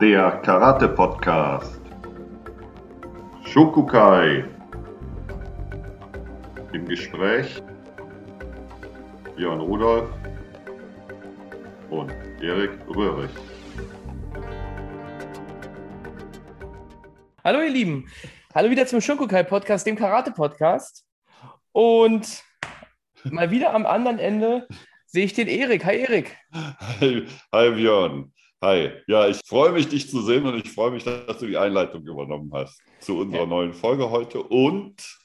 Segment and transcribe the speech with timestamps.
[0.00, 1.80] der Karate-Podcast.
[3.44, 4.44] Shokukai.
[6.72, 7.62] Im Gespräch
[9.36, 10.10] Björn Rudolf
[11.90, 12.10] und
[12.42, 13.30] Erik Röhrig.
[17.44, 18.08] Hallo ihr Lieben,
[18.52, 21.04] hallo wieder zum Shokukai-Podcast, dem Karate-Podcast.
[21.70, 22.42] Und
[23.22, 24.66] mal wieder am anderen Ende
[25.06, 25.84] sehe ich den Erik.
[25.84, 26.36] Hi Erik.
[26.52, 28.32] Hi, hi Björn.
[28.64, 28.92] Hi.
[29.08, 32.02] Ja, ich freue mich, dich zu sehen und ich freue mich, dass du die Einleitung
[32.06, 33.46] übernommen hast zu unserer ja.
[33.46, 34.42] neuen Folge heute.
[34.42, 35.18] Und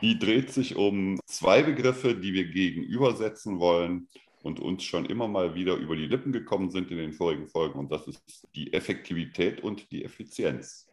[0.00, 4.08] die dreht sich um zwei Begriffe, die wir gegenübersetzen wollen
[4.42, 7.78] und uns schon immer mal wieder über die Lippen gekommen sind in den vorigen Folgen.
[7.78, 10.88] Und das ist die Effektivität und die Effizienz.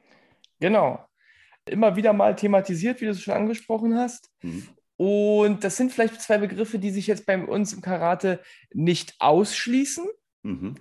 [0.59, 1.07] Genau.
[1.69, 4.29] Immer wieder mal thematisiert, wie du es schon angesprochen hast.
[4.41, 4.67] Mhm.
[4.97, 8.41] Und das sind vielleicht zwei Begriffe, die sich jetzt bei uns im Karate
[8.73, 10.05] nicht ausschließen.
[10.43, 10.75] Mhm.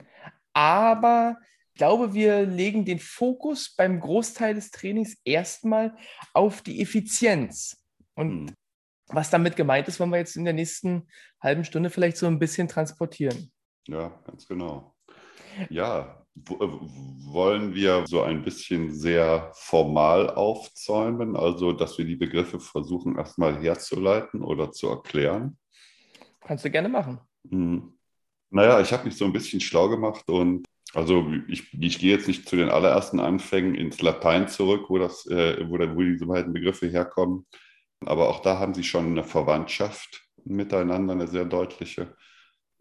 [0.56, 1.36] Aber
[1.74, 5.94] ich glaube, wir legen den Fokus beim Großteil des Trainings erstmal
[6.32, 7.84] auf die Effizienz.
[8.14, 8.54] Und mhm.
[9.08, 11.08] was damit gemeint ist, wollen wir jetzt in der nächsten
[11.42, 13.52] halben Stunde vielleicht so ein bisschen transportieren.
[13.86, 14.94] Ja, ganz genau.
[15.68, 22.60] Ja, äh, wollen wir so ein bisschen sehr formal aufzäumen, also dass wir die Begriffe
[22.60, 25.58] versuchen erstmal herzuleiten oder zu erklären?
[26.40, 27.20] Kannst du gerne machen.
[27.42, 27.95] Mhm.
[28.50, 32.28] Naja, ich habe mich so ein bisschen schlau gemacht und also ich, ich gehe jetzt
[32.28, 36.52] nicht zu den allerersten Anfängen ins Latein zurück, wo, das, äh, wo, wo diese beiden
[36.52, 37.46] Begriffe herkommen.
[38.00, 42.14] Aber auch da haben sie schon eine Verwandtschaft miteinander, eine sehr deutliche.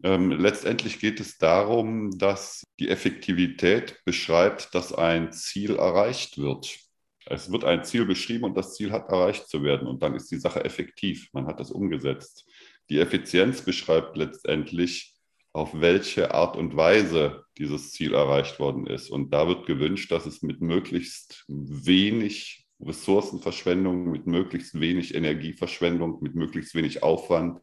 [0.02, 6.78] Ähm, letztendlich geht es darum, dass die Effektivität beschreibt, dass ein Ziel erreicht wird.
[7.26, 10.30] Es wird ein Ziel beschrieben und das Ziel hat erreicht zu werden und dann ist
[10.30, 11.28] die Sache effektiv.
[11.32, 12.46] Man hat das umgesetzt.
[12.88, 15.15] Die Effizienz beschreibt letztendlich,
[15.56, 19.08] auf welche Art und Weise dieses Ziel erreicht worden ist.
[19.08, 26.34] Und da wird gewünscht, dass es mit möglichst wenig Ressourcenverschwendung, mit möglichst wenig Energieverschwendung, mit
[26.34, 27.62] möglichst wenig Aufwand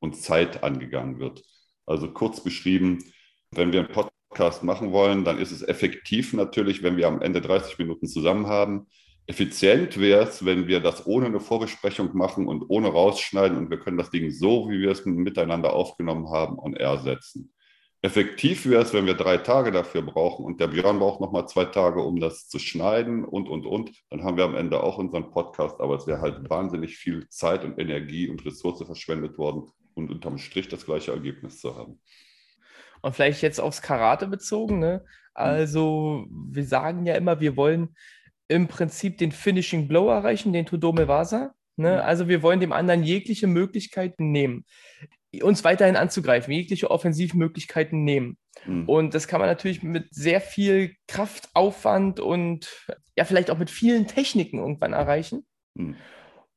[0.00, 1.42] und Zeit angegangen wird.
[1.86, 3.02] Also kurz beschrieben,
[3.52, 7.40] wenn wir einen Podcast machen wollen, dann ist es effektiv natürlich, wenn wir am Ende
[7.40, 8.86] 30 Minuten zusammen haben.
[9.30, 13.78] Effizient wäre es, wenn wir das ohne eine Vorbesprechung machen und ohne rausschneiden und wir
[13.78, 17.52] können das Ding so, wie wir es miteinander aufgenommen haben, und ersetzen.
[18.02, 21.66] Effektiv wäre es, wenn wir drei Tage dafür brauchen und der Björn braucht nochmal zwei
[21.66, 23.92] Tage, um das zu schneiden und, und, und.
[24.10, 27.64] Dann haben wir am Ende auch unseren Podcast, aber es wäre halt wahnsinnig viel Zeit
[27.64, 32.00] und Energie und Ressource verschwendet worden und unterm Strich das gleiche Ergebnis zu haben.
[33.00, 34.80] Und vielleicht jetzt aufs Karate bezogen.
[34.80, 35.04] Ne?
[35.04, 35.04] Hm.
[35.34, 37.94] Also, wir sagen ja immer, wir wollen
[38.50, 41.54] im Prinzip den Finishing Blow erreichen, den Todome Vasa.
[41.76, 42.02] Ne?
[42.02, 44.64] Also wir wollen dem anderen jegliche Möglichkeiten nehmen,
[45.40, 48.36] uns weiterhin anzugreifen, jegliche Offensivmöglichkeiten nehmen.
[48.66, 48.88] Mhm.
[48.88, 52.68] Und das kann man natürlich mit sehr viel Kraftaufwand und
[53.16, 55.46] ja, vielleicht auch mit vielen Techniken irgendwann erreichen.
[55.74, 55.94] Mhm.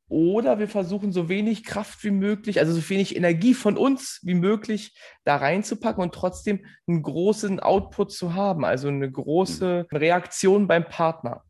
[0.09, 4.33] Oder wir versuchen so wenig Kraft wie möglich, also so wenig Energie von uns wie
[4.33, 9.97] möglich da reinzupacken und trotzdem einen großen Output zu haben, also eine große mhm.
[9.97, 11.43] Reaktion beim Partner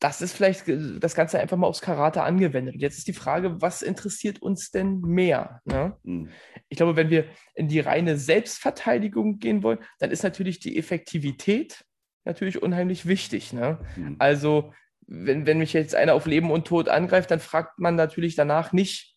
[0.00, 0.64] das ist vielleicht
[1.02, 2.74] das Ganze einfach mal aufs Karate angewendet.
[2.74, 5.60] Und jetzt ist die Frage, was interessiert uns denn mehr?
[5.64, 5.96] Ne?
[6.02, 6.28] Mhm.
[6.68, 11.84] Ich glaube, wenn wir in die reine Selbstverteidigung gehen wollen, dann ist natürlich die Effektivität
[12.24, 13.52] natürlich unheimlich wichtig.
[13.52, 13.78] Ne?
[13.96, 14.16] Mhm.
[14.18, 14.72] Also,
[15.06, 18.72] wenn, wenn mich jetzt einer auf Leben und Tod angreift, dann fragt man natürlich danach
[18.72, 19.14] nicht,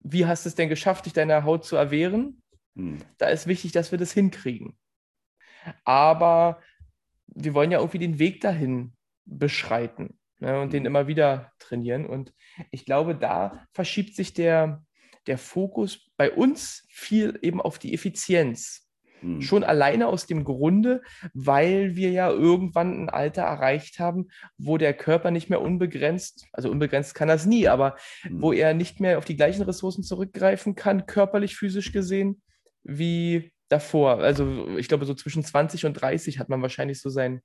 [0.00, 2.42] wie hast du es denn geschafft, dich deiner Haut zu erwehren?
[2.74, 2.98] Mhm.
[3.18, 4.76] Da ist wichtig, dass wir das hinkriegen.
[5.84, 6.60] Aber
[7.26, 8.92] wir wollen ja irgendwie den Weg dahin
[9.24, 10.86] beschreiten ne, und den mhm.
[10.86, 12.06] immer wieder trainieren.
[12.06, 12.32] Und
[12.70, 14.82] ich glaube, da verschiebt sich der,
[15.26, 18.84] der Fokus bei uns viel eben auf die Effizienz.
[19.20, 19.40] Hm.
[19.40, 21.02] Schon alleine aus dem Grunde,
[21.32, 26.70] weil wir ja irgendwann ein Alter erreicht haben, wo der Körper nicht mehr unbegrenzt, also
[26.70, 28.42] unbegrenzt kann das nie, aber hm.
[28.42, 32.42] wo er nicht mehr auf die gleichen Ressourcen zurückgreifen kann, körperlich, physisch gesehen,
[32.82, 34.18] wie davor.
[34.18, 37.40] Also ich glaube, so zwischen 20 und 30 hat man wahrscheinlich so sein,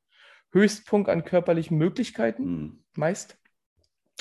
[0.51, 2.83] Höchstpunkt an körperlichen Möglichkeiten, mhm.
[2.95, 3.37] meist.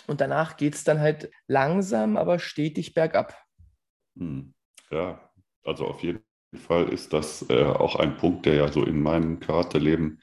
[0.07, 3.37] Und danach geht es dann halt langsam, aber stetig bergab.
[4.15, 4.55] Mhm.
[4.91, 5.31] Ja,
[5.65, 6.23] also auf jeden
[6.55, 10.21] Fall ist das äh, auch ein Punkt, der ja so in meinem Charakterleben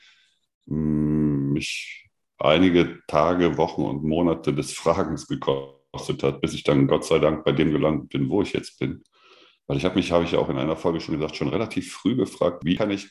[0.68, 7.06] hm, mich einige Tage, Wochen und Monate des Fragens gekostet hat, bis ich dann Gott
[7.06, 9.04] sei Dank bei dem gelandet bin, wo ich jetzt bin.
[9.68, 11.94] Weil ich habe mich, habe ich ja auch in einer Folge schon gesagt, schon relativ
[11.94, 13.10] früh gefragt, wie kann ich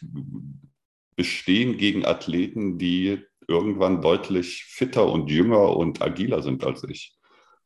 [1.17, 7.17] bestehen gegen Athleten, die irgendwann deutlich fitter und jünger und agiler sind als ich.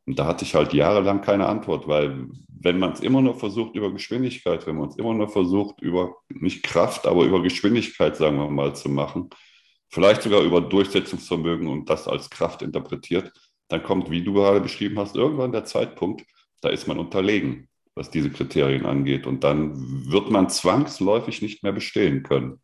[0.07, 2.29] Und da hatte ich halt jahrelang keine Antwort, weil
[2.61, 6.17] wenn man es immer nur versucht über Geschwindigkeit, wenn man es immer nur versucht über
[6.29, 9.29] nicht Kraft, aber über Geschwindigkeit, sagen wir mal, zu machen,
[9.91, 13.33] vielleicht sogar über Durchsetzungsvermögen und das als Kraft interpretiert,
[13.69, 16.25] dann kommt, wie du gerade beschrieben hast, irgendwann der Zeitpunkt,
[16.61, 19.27] da ist man unterlegen, was diese Kriterien angeht.
[19.27, 22.61] Und dann wird man zwangsläufig nicht mehr bestehen können.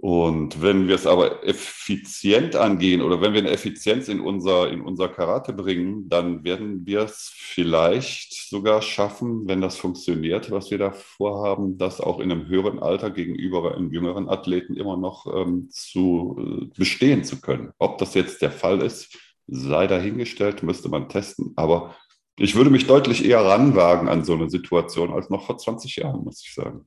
[0.00, 4.80] Und wenn wir es aber effizient angehen oder wenn wir eine Effizienz in unser, in
[4.80, 10.78] unser Karate bringen, dann werden wir es vielleicht sogar schaffen, wenn das funktioniert, was wir
[10.78, 15.68] da vorhaben, das auch in einem höheren Alter gegenüber einem jüngeren Athleten immer noch ähm,
[15.68, 17.72] zu äh, bestehen zu können.
[17.78, 19.18] Ob das jetzt der Fall ist,
[19.48, 21.54] sei dahingestellt, müsste man testen.
[21.56, 21.96] Aber
[22.36, 26.22] ich würde mich deutlich eher ranwagen an so eine Situation als noch vor 20 Jahren,
[26.22, 26.86] muss ich sagen.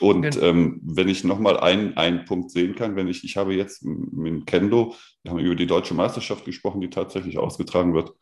[0.00, 3.84] Und ähm, wenn ich nochmal einen, einen Punkt sehen kann, wenn ich, ich habe jetzt
[3.84, 8.10] mit Kendo, wir haben über die deutsche Meisterschaft gesprochen, die tatsächlich ausgetragen wird.
[8.10, 8.18] Und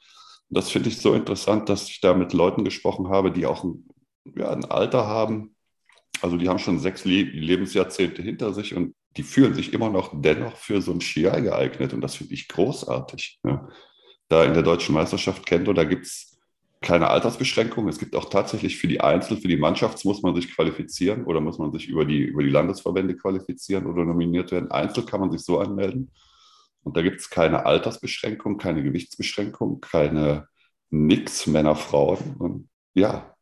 [0.49, 3.89] das finde ich so interessant, dass ich da mit Leuten gesprochen habe, die auch ein,
[4.37, 5.55] ja, ein Alter haben.
[6.21, 10.13] Also die haben schon sechs Le Lebensjahrzehnte hinter sich und die fühlen sich immer noch
[10.15, 11.93] dennoch für so ein Skier geeignet.
[11.95, 13.41] Und das finde ich großartig.
[13.45, 13.69] Ja.
[14.29, 16.30] Da in der deutschen Meisterschaft Kendo, da gibt es
[16.81, 17.89] keine Altersbeschränkung.
[17.89, 21.41] Es gibt auch tatsächlich für die Einzel, für die Mannschaft muss man sich qualifizieren oder
[21.41, 24.71] muss man sich über die, über die Landesverbände qualifizieren oder nominiert werden.
[24.71, 26.11] Einzel kann man sich so anmelden.
[26.83, 30.49] Und da gibt es keine Altersbeschränkung, keine Gewichtsbeschränkung, keine
[30.89, 32.37] nix Männer, Frauen.
[32.39, 33.35] Und ja,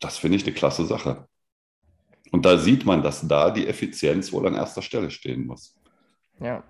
[0.00, 1.28] das finde ich eine klasse Sache.
[2.32, 5.76] Und da sieht man, dass da die Effizienz wohl an erster Stelle stehen muss.
[6.40, 6.64] Ja.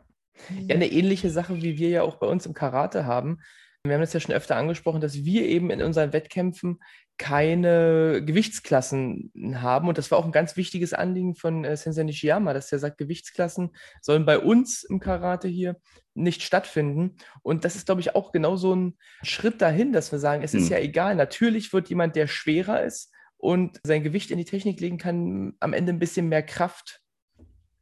[0.66, 3.40] Ja, eine ähnliche Sache, wie wir ja auch bei uns im Karate haben.
[3.84, 6.80] Wir haben das ja schon öfter angesprochen, dass wir eben in unseren Wettkämpfen
[7.16, 9.88] keine Gewichtsklassen haben.
[9.88, 12.98] Und das war auch ein ganz wichtiges Anliegen von äh, Sensei Nishiyama, dass er sagt,
[12.98, 13.70] Gewichtsklassen
[14.02, 15.76] sollen bei uns im Karate hier
[16.14, 17.16] nicht stattfinden.
[17.42, 20.52] Und das ist, glaube ich, auch genau so ein Schritt dahin, dass wir sagen, es
[20.52, 20.60] hm.
[20.60, 21.14] ist ja egal.
[21.14, 25.72] Natürlich wird jemand, der schwerer ist und sein Gewicht in die Technik legen kann, am
[25.72, 27.00] Ende ein bisschen mehr Kraft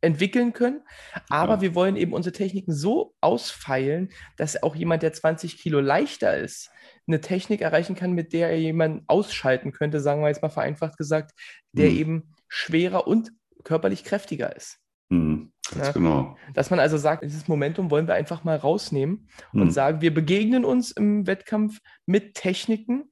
[0.01, 0.83] entwickeln können.
[1.29, 1.61] Aber ja.
[1.61, 6.71] wir wollen eben unsere Techniken so ausfeilen, dass auch jemand, der 20 Kilo leichter ist,
[7.07, 10.97] eine Technik erreichen kann, mit der er jemanden ausschalten könnte, sagen wir jetzt mal vereinfacht
[10.99, 11.33] gesagt,
[11.73, 11.97] der mhm.
[11.97, 13.33] eben schwerer und
[13.65, 14.79] körperlich kräftiger ist.
[15.09, 16.37] Mhm, ja, genau.
[16.55, 19.63] Dass man also sagt, dieses Momentum wollen wir einfach mal rausnehmen mhm.
[19.63, 23.11] und sagen, wir begegnen uns im Wettkampf mit Techniken,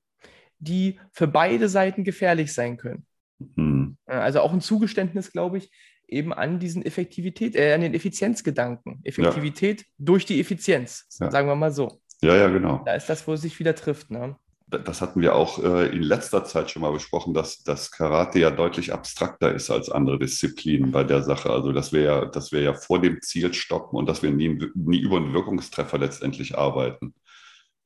[0.58, 3.06] die für beide Seiten gefährlich sein können.
[3.38, 3.96] Mhm.
[4.06, 5.70] Also auch ein Zugeständnis, glaube ich,
[6.08, 9.00] eben an diesen Effektivität, äh, an den Effizienzgedanken.
[9.04, 9.86] Effektivität ja.
[9.98, 11.30] durch die Effizienz, ja.
[11.30, 12.00] sagen wir mal so.
[12.22, 12.82] Ja, ja, genau.
[12.84, 14.10] Da ist das, wo es sich wieder trifft.
[14.10, 14.36] Ne?
[14.68, 18.50] Das hatten wir auch äh, in letzter Zeit schon mal besprochen, dass das Karate ja
[18.50, 21.50] deutlich abstrakter ist als andere Disziplinen bei der Sache.
[21.50, 24.58] Also dass wir ja, dass wir ja vor dem Ziel stoppen und dass wir nie,
[24.74, 27.14] nie über einen Wirkungstreffer letztendlich arbeiten.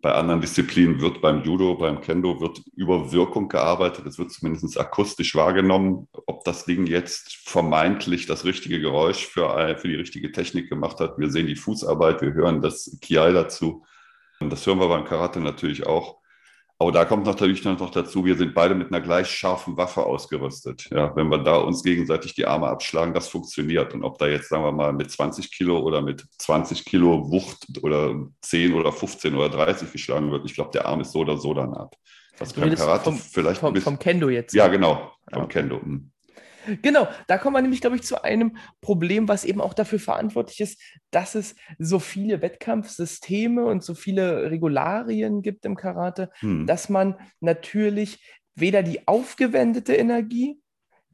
[0.02, 4.06] Bei anderen Disziplinen wird beim Judo, beim Kendo wird über Wirkung gearbeitet.
[4.06, 9.88] Es wird zumindest akustisch wahrgenommen, ob das Ding jetzt vermeintlich das richtige Geräusch für, für
[9.88, 11.18] die richtige Technik gemacht hat.
[11.18, 13.84] Wir sehen die Fußarbeit, wir hören das Kiai dazu.
[14.40, 16.19] Und das hören wir beim Karate natürlich auch.
[16.80, 20.88] Aber da kommt natürlich noch dazu, wir sind beide mit einer gleich scharfen Waffe ausgerüstet.
[20.90, 23.92] Ja, wenn wir da uns gegenseitig die Arme abschlagen, das funktioniert.
[23.92, 27.66] Und ob da jetzt, sagen wir mal, mit 20 Kilo oder mit 20 Kilo Wucht
[27.82, 31.36] oder 10 oder 15 oder 30 geschlagen wird, ich glaube, der Arm ist so oder
[31.36, 31.94] so dann ab.
[32.38, 34.54] Das beim Karate vom, vielleicht vom, vom Kendo jetzt.
[34.54, 35.48] Ja, genau, vom ja.
[35.48, 35.82] Kendo.
[35.82, 36.10] Hm.
[36.82, 40.60] Genau, da kommen wir nämlich, glaube ich, zu einem Problem, was eben auch dafür verantwortlich
[40.60, 46.66] ist, dass es so viele Wettkampfsysteme und so viele Regularien gibt im Karate, hm.
[46.66, 48.22] dass man natürlich
[48.54, 50.60] weder die aufgewendete Energie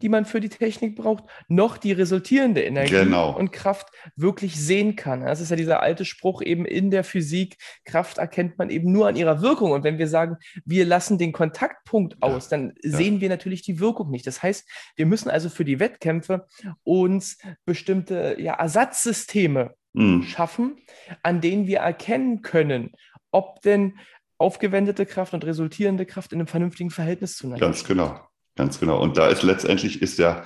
[0.03, 3.37] die man für die Technik braucht, noch die resultierende Energie genau.
[3.37, 5.23] und Kraft wirklich sehen kann.
[5.23, 9.09] Das ist ja dieser alte Spruch eben in der Physik, Kraft erkennt man eben nur
[9.09, 9.73] an ihrer Wirkung.
[9.73, 12.97] Und wenn wir sagen, wir lassen den Kontaktpunkt aus, dann ja.
[12.97, 14.27] sehen wir natürlich die Wirkung nicht.
[14.27, 16.47] Das heißt, wir müssen also für die Wettkämpfe
[16.85, 20.23] uns bestimmte ja, Ersatzsysteme mhm.
[20.23, 20.77] schaffen,
[21.23, 22.93] an denen wir erkennen können,
[23.31, 23.99] ob denn
[24.39, 28.21] aufgewendete Kraft und resultierende Kraft in einem vernünftigen Verhältnis zueinander Ganz genau.
[28.57, 29.01] Ganz genau.
[29.01, 30.45] Und da ist letztendlich ist ja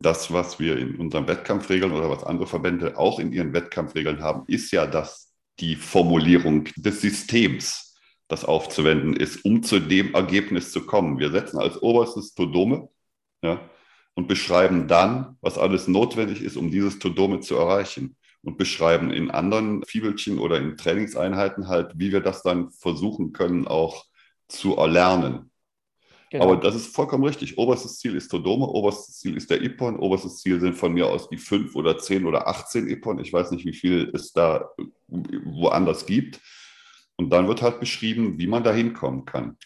[0.00, 4.44] das, was wir in unseren Wettkampfregeln oder was andere Verbände auch in ihren Wettkampfregeln haben,
[4.48, 7.90] ist ja, dass die Formulierung des Systems,
[8.28, 11.18] das aufzuwenden ist, um zu dem Ergebnis zu kommen.
[11.18, 12.88] Wir setzen als oberstes Todome
[13.44, 13.60] ja,
[14.14, 18.16] und beschreiben dann, was alles notwendig ist, um dieses Todome zu erreichen.
[18.44, 23.68] Und beschreiben in anderen Fibelchen oder in Trainingseinheiten halt, wie wir das dann versuchen können,
[23.68, 24.06] auch
[24.48, 25.51] zu erlernen.
[26.32, 26.44] Genau.
[26.44, 27.58] Aber das ist vollkommen richtig.
[27.58, 31.28] Oberstes Ziel ist Todome, oberstes Ziel ist der Ippon, oberstes Ziel sind von mir aus
[31.28, 33.18] die fünf oder zehn oder 18 Ippon.
[33.18, 34.70] Ich weiß nicht, wie viel es da
[35.08, 36.40] woanders gibt.
[37.16, 39.58] Und dann wird halt beschrieben, wie man da hinkommen kann.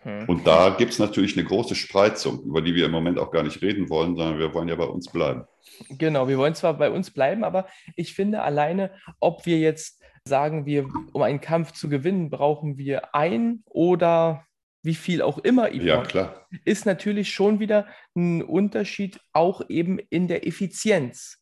[0.00, 0.28] Hm.
[0.28, 3.44] Und da gibt es natürlich eine große Spreizung, über die wir im Moment auch gar
[3.44, 5.44] nicht reden wollen, sondern wir wollen ja bei uns bleiben.
[5.90, 8.90] Genau, wir wollen zwar bei uns bleiben, aber ich finde alleine,
[9.20, 14.44] ob wir jetzt sagen, wir, um einen Kampf zu gewinnen, brauchen wir ein oder
[14.82, 16.46] wie viel auch immer Yvonne, ja, klar.
[16.64, 21.38] ist natürlich schon wieder ein Unterschied auch eben in der Effizienz.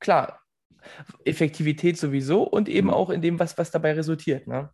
[0.00, 0.40] Klar,
[1.24, 2.94] Effektivität sowieso und eben mhm.
[2.94, 4.46] auch in dem, was, was dabei resultiert.
[4.46, 4.70] Ne?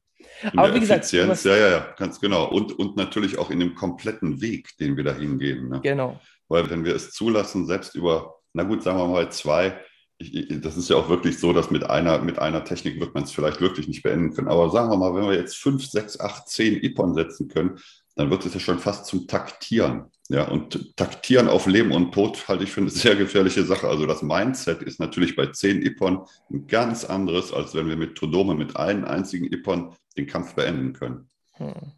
[0.53, 2.49] In Aber wie gesagt, ja, ja, ja, ganz genau.
[2.51, 5.69] Und, und natürlich auch in dem kompletten Weg, den wir da hingehen.
[5.69, 5.81] Ne?
[5.83, 6.21] Genau.
[6.49, 9.79] Weil wenn wir es zulassen, selbst über, na gut, sagen wir mal zwei,
[10.19, 13.25] ich, das ist ja auch wirklich so, dass mit einer, mit einer Technik wird man
[13.25, 14.49] es vielleicht wirklich nicht beenden können.
[14.49, 17.79] Aber sagen wir mal, wenn wir jetzt fünf, sechs, acht, zehn Ipon setzen können,
[18.17, 20.07] dann wird es ja schon fast zum Taktieren.
[20.29, 23.87] Ja, und Taktieren auf Leben und Tod halte ich für eine sehr gefährliche Sache.
[23.87, 28.17] Also das Mindset ist natürlich bei zehn Ipon ein ganz anderes, als wenn wir mit
[28.17, 31.29] Todome mit einem einzigen Ipon den Kampf beenden können.
[31.53, 31.93] Hm.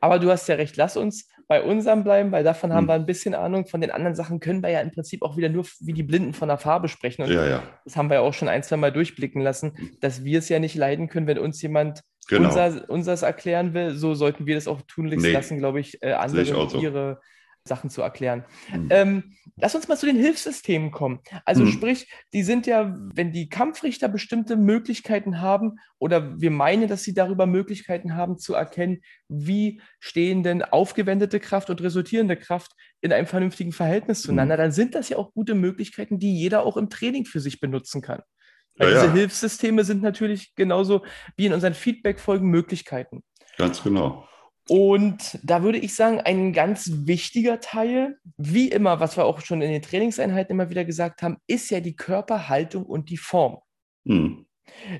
[0.00, 2.76] Aber du hast ja recht, lass uns bei unserem bleiben, weil davon hm.
[2.76, 3.66] haben wir ein bisschen Ahnung.
[3.66, 6.34] Von den anderen Sachen können wir ja im Prinzip auch wieder nur wie die Blinden
[6.34, 7.22] von der Farbe sprechen.
[7.22, 7.62] Und ja, ja.
[7.84, 9.96] das haben wir ja auch schon ein, zwei Mal durchblicken lassen, hm.
[10.00, 12.48] dass wir es ja nicht leiden können, wenn uns jemand genau.
[12.48, 13.94] unser, unseres erklären will.
[13.94, 15.32] So sollten wir das auch tunlichst nee.
[15.32, 16.78] lassen, glaube ich, äh, andere ich so.
[16.78, 17.20] ihre
[17.68, 18.44] Sachen zu erklären.
[18.72, 18.88] Mhm.
[18.90, 19.24] Ähm,
[19.56, 21.20] lass uns mal zu den Hilfssystemen kommen.
[21.44, 21.72] Also mhm.
[21.72, 27.14] sprich, die sind ja, wenn die Kampfrichter bestimmte Möglichkeiten haben oder wir meinen, dass sie
[27.14, 33.26] darüber Möglichkeiten haben zu erkennen, wie stehen denn aufgewendete Kraft und resultierende Kraft in einem
[33.26, 34.58] vernünftigen Verhältnis zueinander, mhm.
[34.58, 38.02] dann sind das ja auch gute Möglichkeiten, die jeder auch im Training für sich benutzen
[38.02, 38.22] kann.
[38.76, 39.12] Weil ja, diese ja.
[39.12, 41.04] Hilfssysteme sind natürlich genauso
[41.36, 43.22] wie in unseren Feedback-Folgen Möglichkeiten.
[43.56, 44.28] Ganz genau.
[44.68, 49.62] Und da würde ich sagen, ein ganz wichtiger Teil, wie immer, was wir auch schon
[49.62, 53.58] in den Trainingseinheiten immer wieder gesagt haben, ist ja die Körperhaltung und die Form.
[54.04, 54.46] Mhm.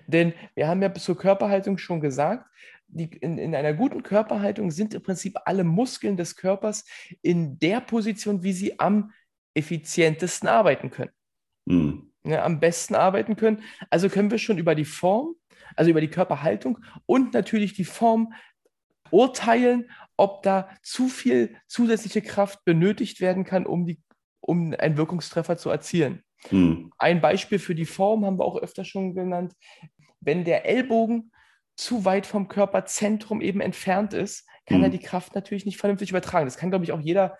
[0.06, 2.46] Denn wir haben ja zur Körperhaltung schon gesagt,
[2.87, 6.87] die, in, in, einer guten Körperhaltung sind im Prinzip alle Muskeln des Körpers
[7.20, 9.12] in der Position, wie sie am
[9.52, 11.12] effizientesten arbeiten können.
[11.66, 12.10] Mhm.
[12.25, 13.62] Ja, am besten arbeiten können.
[13.90, 15.34] Also können wir schon über die Form,
[15.76, 18.32] also über die Körperhaltung und natürlich die Form
[19.10, 24.00] urteilen, ob da zu viel zusätzliche Kraft benötigt werden kann, um, die,
[24.40, 26.22] um einen Wirkungstreffer zu erzielen.
[26.48, 26.92] Hm.
[26.98, 29.54] Ein Beispiel für die Form haben wir auch öfter schon genannt.
[30.20, 31.32] Wenn der Ellbogen
[31.76, 34.84] zu weit vom Körperzentrum eben entfernt ist, kann hm.
[34.84, 36.46] er die Kraft natürlich nicht vernünftig übertragen.
[36.46, 37.38] Das kann, glaube ich, auch jeder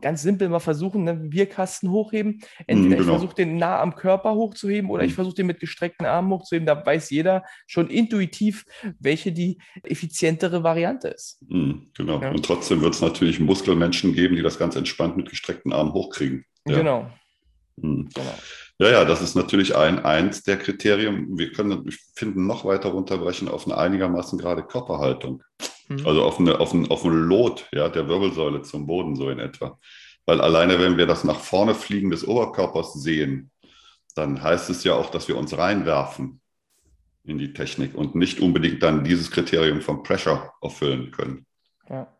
[0.00, 2.40] ganz simpel mal versuchen, ne, Bierkasten hochheben.
[2.66, 3.00] Entweder genau.
[3.00, 5.08] ich versuche den nah am Körper hochzuheben oder mhm.
[5.08, 6.66] ich versuche den mit gestreckten Armen hochzuheben.
[6.66, 8.64] Da weiß jeder schon intuitiv,
[8.98, 11.40] welche die effizientere Variante ist.
[11.48, 12.20] Mhm, genau.
[12.20, 12.30] Ja.
[12.30, 16.44] Und trotzdem wird es natürlich Muskelmenschen geben, die das ganz entspannt mit gestreckten Armen hochkriegen.
[16.66, 16.78] Ja.
[16.78, 17.10] Genau.
[17.76, 18.08] Mhm.
[18.14, 18.34] genau.
[18.78, 21.38] Ja, ja, das ist natürlich ein, eins der Kriterien.
[21.38, 25.42] Wir können, ich finde, noch weiter runterbrechen auf eine einigermaßen gerade Körperhaltung.
[25.88, 26.06] Mhm.
[26.06, 29.38] Also auf, eine, auf, ein, auf ein Lot ja, der Wirbelsäule zum Boden so in
[29.38, 29.78] etwa.
[30.26, 33.50] Weil alleine, wenn wir das nach vorne fliegen des Oberkörpers sehen,
[34.14, 36.40] dann heißt es ja auch, dass wir uns reinwerfen
[37.24, 41.46] in die Technik und nicht unbedingt dann dieses Kriterium von Pressure erfüllen können.
[41.88, 42.12] Ja.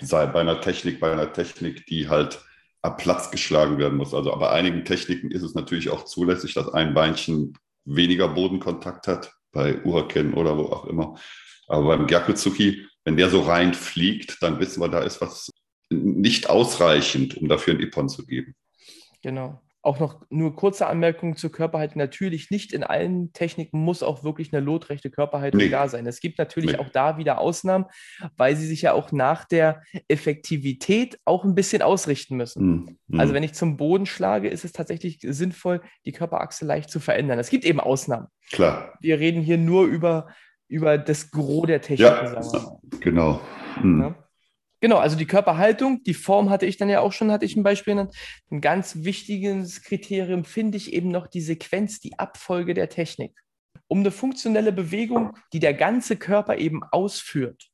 [0.00, 2.44] Sei bei einer Technik, bei einer Technik, die halt
[2.90, 4.14] Platz geschlagen werden muss.
[4.14, 9.32] Also bei einigen Techniken ist es natürlich auch zulässig, dass ein Beinchen weniger Bodenkontakt hat,
[9.52, 11.16] bei Uraken oder wo auch immer.
[11.68, 15.52] Aber beim Gyakuzuki wenn der so reinfliegt, dann wissen wir, da ist was
[15.90, 18.56] nicht ausreichend, um dafür ein Ippon zu geben.
[19.22, 19.62] Genau.
[19.86, 21.98] Auch noch nur kurze Anmerkungen zur Körperhaltung.
[21.98, 25.68] Natürlich nicht in allen Techniken muss auch wirklich eine lotrechte Körperhaltung nee.
[25.68, 26.08] da sein.
[26.08, 26.78] Es gibt natürlich nee.
[26.78, 27.84] auch da wieder Ausnahmen,
[28.36, 32.98] weil sie sich ja auch nach der Effektivität auch ein bisschen ausrichten müssen.
[33.06, 33.20] Mhm.
[33.20, 37.38] Also wenn ich zum Boden schlage, ist es tatsächlich sinnvoll, die Körperachse leicht zu verändern.
[37.38, 38.26] Es gibt eben Ausnahmen.
[38.50, 38.94] Klar.
[39.00, 40.26] Wir reden hier nur über
[40.68, 42.08] über das Gros der Technik.
[42.08, 42.40] Ja,
[42.98, 43.40] genau.
[43.76, 44.00] Hm.
[44.00, 44.25] Ja?
[44.80, 47.62] Genau, also die Körperhaltung, die Form hatte ich dann ja auch schon, hatte ich ein
[47.62, 48.14] Beispiel genannt.
[48.50, 53.32] Ein ganz wichtiges Kriterium finde ich eben noch die Sequenz, die Abfolge der Technik.
[53.88, 57.70] Um eine funktionelle Bewegung, die der ganze Körper eben ausführt,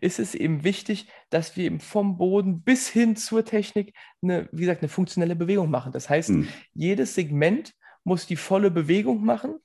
[0.00, 4.62] ist es eben wichtig, dass wir eben vom Boden bis hin zur Technik eine, wie
[4.62, 5.92] gesagt, eine funktionelle Bewegung machen.
[5.92, 6.48] Das heißt, hm.
[6.72, 9.56] jedes Segment muss die volle Bewegung machen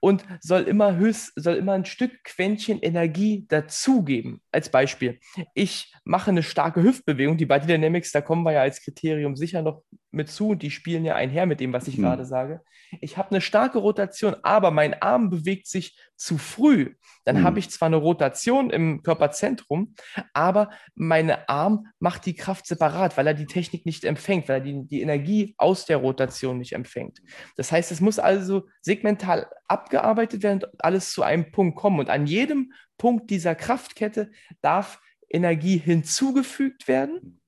[0.00, 4.40] und soll immer höchst, soll immer ein Stück Quäntchen Energie dazugeben.
[4.50, 5.18] Als Beispiel,
[5.54, 9.62] ich mache eine starke Hüftbewegung, die Body Dynamics, da kommen wir ja als Kriterium sicher
[9.62, 12.02] noch mit zu und die spielen ja einher mit dem, was ich mhm.
[12.02, 12.62] gerade sage.
[13.00, 16.94] Ich habe eine starke Rotation, aber mein Arm bewegt sich zu früh.
[17.24, 17.44] Dann mhm.
[17.44, 19.94] habe ich zwar eine Rotation im Körperzentrum,
[20.34, 24.64] aber meine Arm macht die Kraft separat, weil er die Technik nicht empfängt, weil er
[24.64, 27.20] die, die Energie aus der Rotation nicht empfängt.
[27.56, 31.98] Das heißt, es muss also segmental abgearbeitet werden und alles zu einem Punkt kommen.
[31.98, 35.00] Und an jedem Punkt dieser Kraftkette darf
[35.30, 37.40] Energie hinzugefügt werden,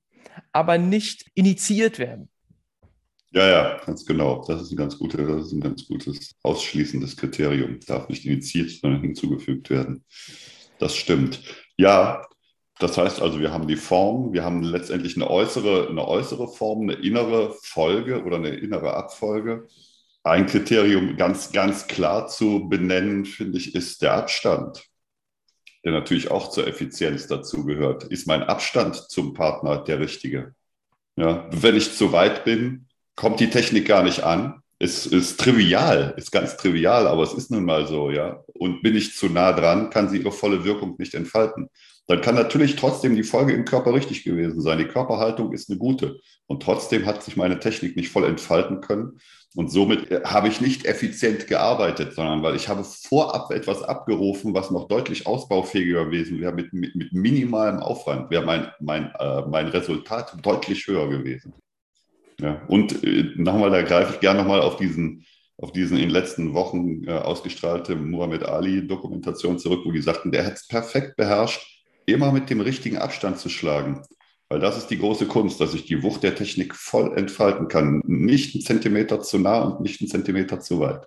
[0.52, 2.30] aber nicht initiiert werden.
[3.35, 4.45] Ja, ja, ganz genau.
[4.47, 7.81] Das ist ein ganz, gute, das ist ein ganz gutes ausschließendes Kriterium.
[7.85, 10.05] Darf nicht initiiert, sondern hinzugefügt werden.
[10.79, 11.43] Das stimmt.
[11.76, 12.25] Ja,
[12.79, 16.83] das heißt also, wir haben die Form, wir haben letztendlich eine äußere, eine äußere Form,
[16.83, 19.67] eine innere Folge oder eine innere Abfolge.
[20.23, 24.85] Ein Kriterium ganz, ganz klar zu benennen, finde ich, ist der Abstand,
[25.85, 28.05] der natürlich auch zur Effizienz dazu gehört.
[28.05, 30.55] Ist mein Abstand zum Partner der richtige?
[31.17, 32.84] Ja, wenn ich zu weit bin,
[33.16, 34.61] kommt die Technik gar nicht an.
[34.78, 38.42] Es ist trivial, ist ganz trivial, aber es ist nun mal so, ja.
[38.54, 41.68] Und bin ich zu nah dran, kann sie ihre volle Wirkung nicht entfalten.
[42.06, 44.78] Dann kann natürlich trotzdem die Folge im Körper richtig gewesen sein.
[44.78, 46.21] Die Körperhaltung ist eine gute.
[46.47, 49.18] Und trotzdem hat sich meine Technik nicht voll entfalten können.
[49.54, 54.52] Und somit äh, habe ich nicht effizient gearbeitet, sondern weil ich habe vorab etwas abgerufen,
[54.52, 59.42] was noch deutlich ausbaufähiger gewesen wäre, mit, mit, mit minimalem Aufwand wäre mein, mein, äh,
[59.47, 61.54] mein Resultat deutlich höher gewesen.
[62.41, 65.25] Ja, und äh, nochmal, da greife ich gerne nochmal auf diesen,
[65.57, 70.45] auf diesen in den letzten Wochen äh, ausgestrahlte Muhammad Ali-Dokumentation zurück, wo die sagten, der
[70.45, 74.03] hat es perfekt beherrscht, immer mit dem richtigen Abstand zu schlagen.
[74.49, 78.03] Weil das ist die große Kunst, dass ich die Wucht der Technik voll entfalten kann.
[78.07, 81.07] Nicht einen Zentimeter zu nah und nicht einen Zentimeter zu weit.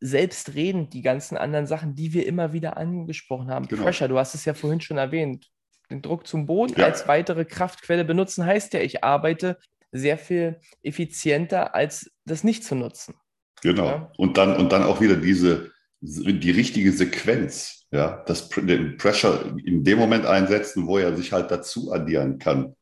[0.00, 3.66] Selbstredend die ganzen anderen Sachen, die wir immer wieder angesprochen haben.
[3.66, 3.82] Genau.
[3.82, 5.50] Pressure, du hast es ja vorhin schon erwähnt.
[5.90, 6.86] Den Druck zum Boden ja.
[6.86, 9.58] als weitere Kraftquelle benutzen heißt ja, ich arbeite
[9.94, 13.14] sehr viel effizienter, als das nicht zu nutzen.
[13.62, 13.86] Genau.
[13.86, 14.12] Ja?
[14.18, 15.70] Und, dann, und dann auch wieder diese,
[16.00, 21.50] die richtige Sequenz, ja, das, den Pressure in dem Moment einsetzen, wo er sich halt
[21.50, 22.74] dazu addieren kann,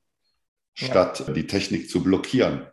[0.72, 1.32] statt ja.
[1.34, 2.66] die Technik zu blockieren.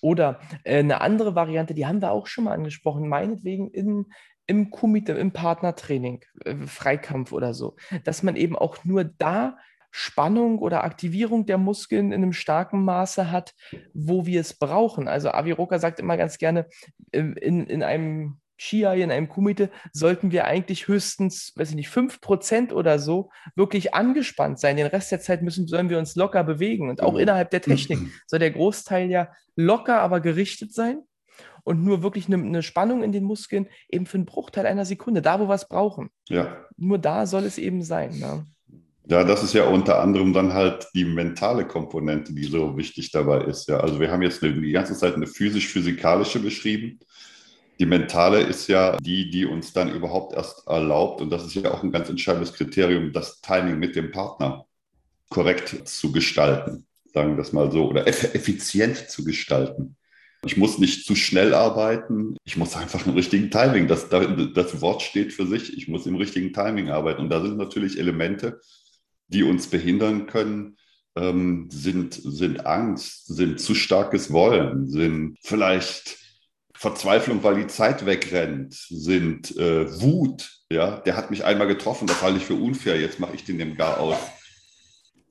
[0.00, 4.06] Oder äh, eine andere Variante, die haben wir auch schon mal angesprochen, meinetwegen in,
[4.46, 9.58] im Kumite, im Partnertraining, äh, Freikampf oder so, dass man eben auch nur da
[9.92, 13.54] Spannung oder Aktivierung der Muskeln in einem starken Maße hat,
[13.92, 15.06] wo wir es brauchen.
[15.06, 16.66] Also Aviroka sagt immer ganz gerne,
[17.12, 22.72] in, in einem Skiai, in einem Kumite, sollten wir eigentlich höchstens, weiß ich nicht, 5%
[22.72, 24.76] oder so wirklich angespannt sein.
[24.76, 26.88] Den Rest der Zeit müssen, sollen wir uns locker bewegen.
[26.88, 27.20] Und auch mhm.
[27.20, 31.02] innerhalb der Technik soll der Großteil ja locker, aber gerichtet sein
[31.64, 35.22] und nur wirklich eine, eine, Spannung in den Muskeln eben für einen Bruchteil einer Sekunde,
[35.22, 36.10] da wo wir es brauchen.
[36.28, 36.64] Ja.
[36.76, 38.18] Nur da soll es eben sein.
[38.18, 38.46] Ne?
[39.08, 43.44] Ja, das ist ja unter anderem dann halt die mentale Komponente, die so wichtig dabei
[43.44, 43.68] ist.
[43.68, 47.00] Ja, also wir haben jetzt eine, die ganze Zeit eine physisch-physikalische beschrieben.
[47.80, 51.72] Die mentale ist ja die, die uns dann überhaupt erst erlaubt, und das ist ja
[51.72, 54.66] auch ein ganz entscheidendes Kriterium, das Timing mit dem Partner
[55.30, 59.96] korrekt zu gestalten, sagen wir das mal so, oder effizient zu gestalten.
[60.44, 62.36] Ich muss nicht zu schnell arbeiten.
[62.44, 63.86] Ich muss einfach im richtigen Timing.
[63.86, 65.76] Das, das Wort steht für sich.
[65.76, 67.22] Ich muss im richtigen Timing arbeiten.
[67.22, 68.60] Und da sind natürlich Elemente,
[69.32, 70.76] die uns behindern können,
[71.16, 76.18] ähm, sind, sind Angst, sind zu starkes Wollen, sind vielleicht
[76.74, 80.50] Verzweiflung, weil die Zeit wegrennt, sind äh, Wut.
[80.70, 83.58] Ja, der hat mich einmal getroffen, das halte ich für unfair, jetzt mache ich den
[83.58, 84.16] dem gar aus.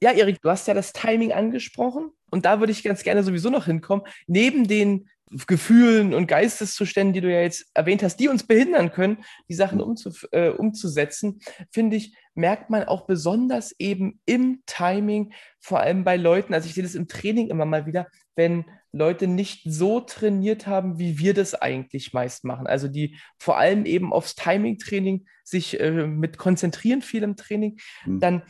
[0.04, 3.50] Ja, Erik, du hast ja das Timing angesprochen und da würde ich ganz gerne sowieso
[3.50, 4.06] noch hinkommen.
[4.26, 5.08] Neben den
[5.48, 9.78] Gefühlen und Geisteszuständen, die du ja jetzt erwähnt hast, die uns behindern können, die Sachen
[9.78, 9.84] mhm.
[9.84, 11.40] umzu, äh, umzusetzen,
[11.72, 16.74] finde ich, merkt man auch besonders eben im Timing, vor allem bei Leuten, also ich
[16.74, 21.34] sehe das im Training immer mal wieder, wenn Leute nicht so trainiert haben, wie wir
[21.34, 22.68] das eigentlich meist machen.
[22.68, 28.20] Also die vor allem eben aufs Timing-Training sich äh, mit konzentrieren viel im Training, mhm.
[28.20, 28.44] dann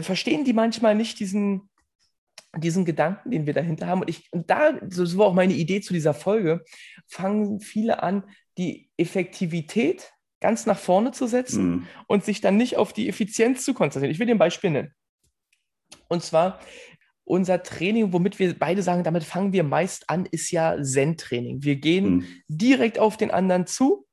[0.00, 1.70] verstehen die manchmal nicht diesen
[2.56, 4.00] diesen Gedanken, den wir dahinter haben.
[4.00, 6.64] Und ich, und da, so war auch meine Idee zu dieser Folge,
[7.06, 8.24] fangen viele an,
[8.58, 11.86] die Effektivität ganz nach vorne zu setzen mhm.
[12.08, 14.12] und sich dann nicht auf die Effizienz zu konzentrieren.
[14.12, 14.94] Ich will dir ein Beispiel nennen.
[16.08, 16.60] Und zwar
[17.24, 21.62] unser Training, womit wir beide sagen, damit fangen wir meist an, ist ja Zen-Training.
[21.62, 22.26] Wir gehen mhm.
[22.48, 24.06] direkt auf den anderen zu,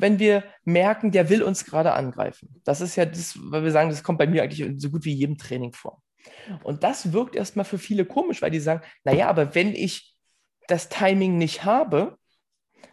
[0.00, 2.60] wenn wir merken, der will uns gerade angreifen.
[2.64, 5.14] Das ist ja das, weil wir sagen, das kommt bei mir eigentlich so gut wie
[5.14, 6.02] jedem Training vor.
[6.62, 10.14] Und das wirkt erstmal für viele komisch, weil die sagen, naja, aber wenn ich
[10.68, 12.16] das Timing nicht habe,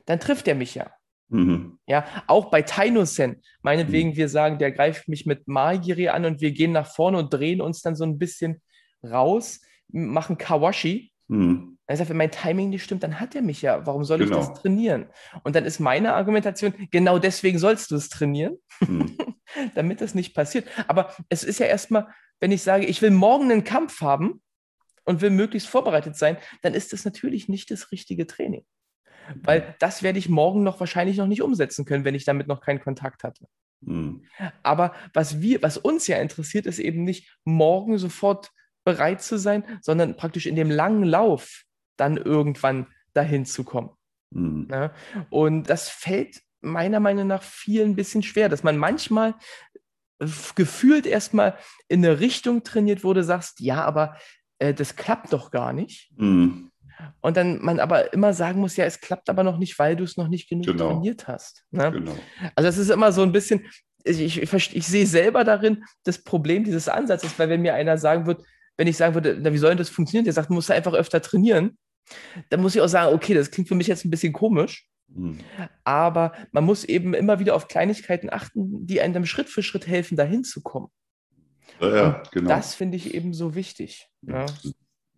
[0.06, 0.92] dann trifft er mich ja.
[1.30, 1.78] Mhm.
[1.88, 4.16] Ja, auch bei Tainosen, meinetwegen, mhm.
[4.16, 7.62] wir sagen, der greift mich mit Magiri an und wir gehen nach vorne und drehen
[7.62, 8.62] uns dann so ein bisschen
[9.04, 11.12] raus, machen Kawashi.
[11.28, 11.77] Mhm.
[11.88, 13.86] Also, wenn mein Timing nicht stimmt, dann hat er mich ja.
[13.86, 14.40] Warum soll genau.
[14.40, 15.08] ich das trainieren?
[15.44, 19.18] Und dann ist meine Argumentation, genau deswegen sollst du es trainieren, mhm.
[19.76, 20.68] damit das nicht passiert.
[20.88, 22.08] Aber es ist ja erstmal
[22.40, 24.42] wenn ich sage, ich will morgen einen Kampf haben
[25.06, 28.66] und will möglichst vorbereitet sein, dann ist das natürlich nicht das richtige Training.
[29.44, 32.62] Weil das werde ich morgen noch wahrscheinlich noch nicht umsetzen können, wenn ich damit noch
[32.62, 33.48] keinen Kontakt hatte.
[33.82, 34.26] Mhm.
[34.64, 38.52] Aber was wir, was uns ja interessiert, ist eben nicht morgen sofort
[38.86, 41.64] bereit zu sein, sondern praktisch in dem langen Lauf
[41.98, 43.92] dann irgendwann dahin zu kommen.
[44.32, 44.68] Mhm.
[44.72, 44.94] Ja?
[45.30, 49.36] Und das fällt meiner Meinung nach vielen ein bisschen schwer, dass man manchmal
[50.56, 51.58] gefühlt erstmal
[51.88, 54.18] in eine Richtung trainiert wurde, sagst, ja, aber
[54.60, 56.12] äh, das klappt doch gar nicht.
[56.16, 56.72] Mhm.
[57.22, 60.04] Und dann man aber immer sagen muss, ja, es klappt aber noch nicht, weil du
[60.04, 60.94] es noch nicht genug genau.
[60.94, 61.64] trainiert hast.
[61.70, 61.92] Ne?
[61.92, 62.18] Genau.
[62.56, 63.68] Also es ist immer so ein bisschen,
[64.04, 68.00] ich, ich, ich, ich, sehe selber darin das Problem dieses Ansatzes, weil wenn mir einer
[68.00, 68.44] sagen wird,
[68.78, 70.26] wenn ich sagen würde, na, wie soll denn das funktionieren?
[70.26, 71.78] Der sagt, du musst einfach öfter trainieren.
[72.50, 74.88] Dann muss ich auch sagen, okay, das klingt für mich jetzt ein bisschen komisch.
[75.08, 75.40] Mhm.
[75.84, 80.18] Aber man muss eben immer wieder auf Kleinigkeiten achten, die einem Schritt für Schritt helfen,
[80.18, 80.90] dahin zu kommen.
[81.80, 82.50] Ja, ja genau.
[82.50, 84.08] Das finde ich eben so wichtig.
[84.22, 84.46] Ja.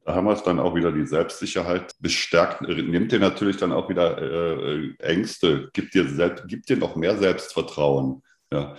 [0.05, 3.89] Da haben wir es dann auch wieder die Selbstsicherheit bestärkt, nimmt dir natürlich dann auch
[3.89, 8.23] wieder äh, Ängste, gibt dir, selbst, gibt dir noch mehr Selbstvertrauen.
[8.51, 8.75] Ja.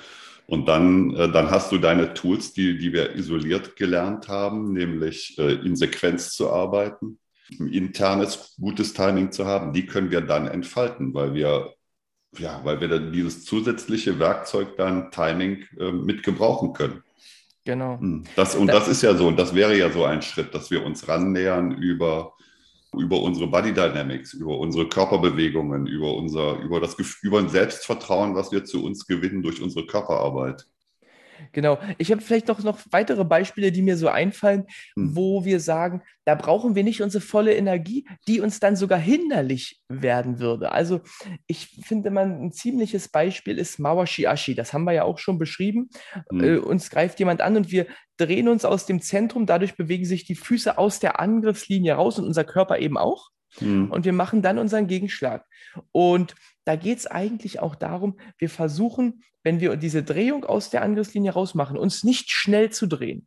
[0.46, 5.38] Und dann, äh, dann hast du deine Tools, die, die wir isoliert gelernt haben, nämlich
[5.38, 7.20] äh, in Sequenz zu arbeiten,
[7.58, 11.74] internes gutes Timing zu haben, die können wir dann entfalten, weil wir,
[12.38, 17.02] ja, weil wir dann dieses zusätzliche Werkzeug dann Timing äh, mit gebrauchen können.
[17.64, 17.98] Genau.
[17.98, 18.24] Hm.
[18.36, 20.70] Das, und das, das ist ja so, und das wäre ja so ein Schritt, dass
[20.70, 22.34] wir uns rannähern über,
[22.96, 28.50] über unsere Body Dynamics, über unsere Körperbewegungen, über unser, über das über ein Selbstvertrauen, was
[28.52, 30.66] wir zu uns gewinnen durch unsere Körperarbeit.
[31.52, 31.78] Genau.
[31.98, 35.16] Ich habe vielleicht noch, noch weitere Beispiele, die mir so einfallen, hm.
[35.16, 39.80] wo wir sagen, da brauchen wir nicht unsere volle Energie, die uns dann sogar hinderlich
[39.88, 40.72] werden würde.
[40.72, 41.00] Also
[41.46, 44.54] ich finde, man ein ziemliches Beispiel ist Mawashi Ashi.
[44.54, 45.90] Das haben wir ja auch schon beschrieben.
[46.30, 46.44] Hm.
[46.44, 49.46] Äh, uns greift jemand an und wir drehen uns aus dem Zentrum.
[49.46, 53.30] Dadurch bewegen sich die Füße aus der Angriffslinie raus und unser Körper eben auch.
[53.58, 53.90] Hm.
[53.90, 55.44] Und wir machen dann unseren Gegenschlag.
[55.92, 56.34] Und
[56.64, 61.32] da geht es eigentlich auch darum, wir versuchen, wenn wir diese Drehung aus der Angriffslinie
[61.32, 63.26] rausmachen, uns nicht schnell zu drehen,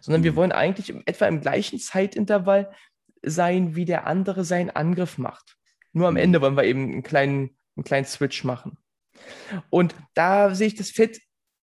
[0.00, 0.24] sondern mhm.
[0.24, 2.72] wir wollen eigentlich etwa im gleichen Zeitintervall
[3.22, 5.56] sein, wie der andere seinen Angriff macht.
[5.92, 6.20] Nur am mhm.
[6.20, 8.78] Ende wollen wir eben einen kleinen, einen kleinen Switch machen.
[9.70, 11.20] Und da sehe ich das Fett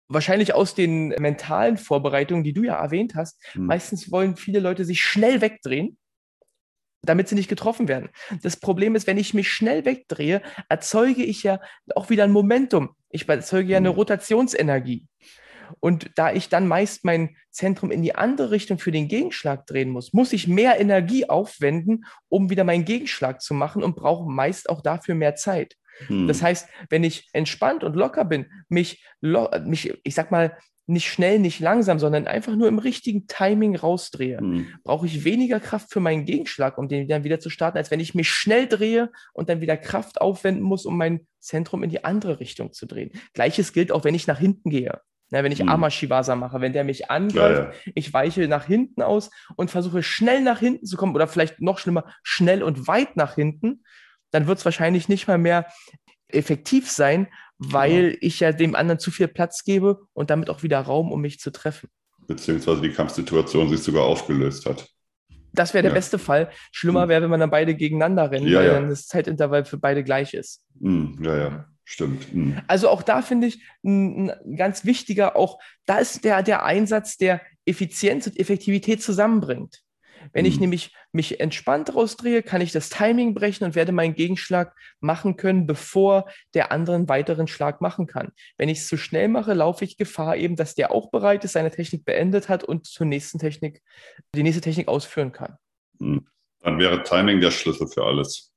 [0.09, 3.43] wahrscheinlich aus den mentalen Vorbereitungen, die du ja erwähnt hast.
[3.55, 3.67] Mhm.
[3.67, 5.99] Meistens wollen viele Leute sich schnell wegdrehen
[7.03, 8.09] damit sie nicht getroffen werden.
[8.43, 11.61] Das Problem ist, wenn ich mich schnell wegdrehe, erzeuge ich ja
[11.95, 12.91] auch wieder ein Momentum.
[13.11, 13.97] Ich erzeuge ja eine mhm.
[13.97, 15.07] Rotationsenergie.
[15.81, 19.91] Und da ich dann meist mein Zentrum in die andere Richtung für den Gegenschlag drehen
[19.91, 24.71] muss, muss ich mehr Energie aufwenden, um wieder meinen Gegenschlag zu machen und brauche meist
[24.71, 25.75] auch dafür mehr Zeit.
[26.07, 26.29] Hm.
[26.29, 30.57] Das heißt, wenn ich entspannt und locker bin, mich, mich, ich sag mal,
[30.89, 34.69] nicht schnell, nicht langsam, sondern einfach nur im richtigen Timing rausdrehe, mhm.
[34.85, 38.01] brauche ich weniger Kraft für meinen Gegenschlag, um den dann wieder zu starten, als wenn
[38.01, 42.05] ich mich schnell drehe und dann wieder Kraft aufwenden muss, um mein Zentrum in die
[42.05, 43.11] andere Richtung zu drehen.
[43.35, 45.01] Gleiches gilt auch, wenn ich nach hinten gehe.
[45.31, 45.69] Na, wenn ich mhm.
[45.69, 47.93] Amashivasa mache, wenn der mich angreift, ja, ja.
[47.95, 51.79] ich weiche nach hinten aus und versuche schnell nach hinten zu kommen oder vielleicht noch
[51.79, 53.83] schlimmer, schnell und weit nach hinten,
[54.31, 55.67] dann wird es wahrscheinlich nicht mal mehr
[56.29, 58.19] effektiv sein, weil genau.
[58.21, 61.41] ich ja dem anderen zu viel Platz gebe und damit auch wieder Raum, um mich
[61.41, 61.89] zu treffen.
[62.27, 64.89] Beziehungsweise die Kampfsituation sich sogar aufgelöst hat.
[65.53, 65.95] Das wäre der ja.
[65.95, 66.51] beste Fall.
[66.73, 67.09] Schlimmer hm.
[67.09, 68.75] wäre, wenn man dann beide gegeneinander rennen, ja, weil ja.
[68.75, 70.63] dann das Zeitintervall für beide gleich ist.
[70.81, 72.31] Hm, ja, ja, stimmt.
[72.31, 72.61] Hm.
[72.67, 77.17] Also auch da finde ich ein, ein, ganz wichtiger, auch da ist der, der Einsatz,
[77.17, 79.83] der Effizienz und Effektivität zusammenbringt.
[80.33, 80.51] Wenn mhm.
[80.51, 85.37] ich nämlich mich entspannt rausdrehe, kann ich das Timing brechen und werde meinen Gegenschlag machen
[85.37, 88.33] können, bevor der andere einen weiteren Schlag machen kann.
[88.57, 91.53] Wenn ich es zu schnell mache, laufe ich Gefahr eben, dass der auch bereit ist,
[91.53, 93.83] seine Technik beendet hat und zur nächsten Technik,
[94.35, 95.57] die nächste Technik ausführen kann.
[95.99, 96.27] Mhm.
[96.61, 98.53] Dann wäre Timing der Schlüssel für alles.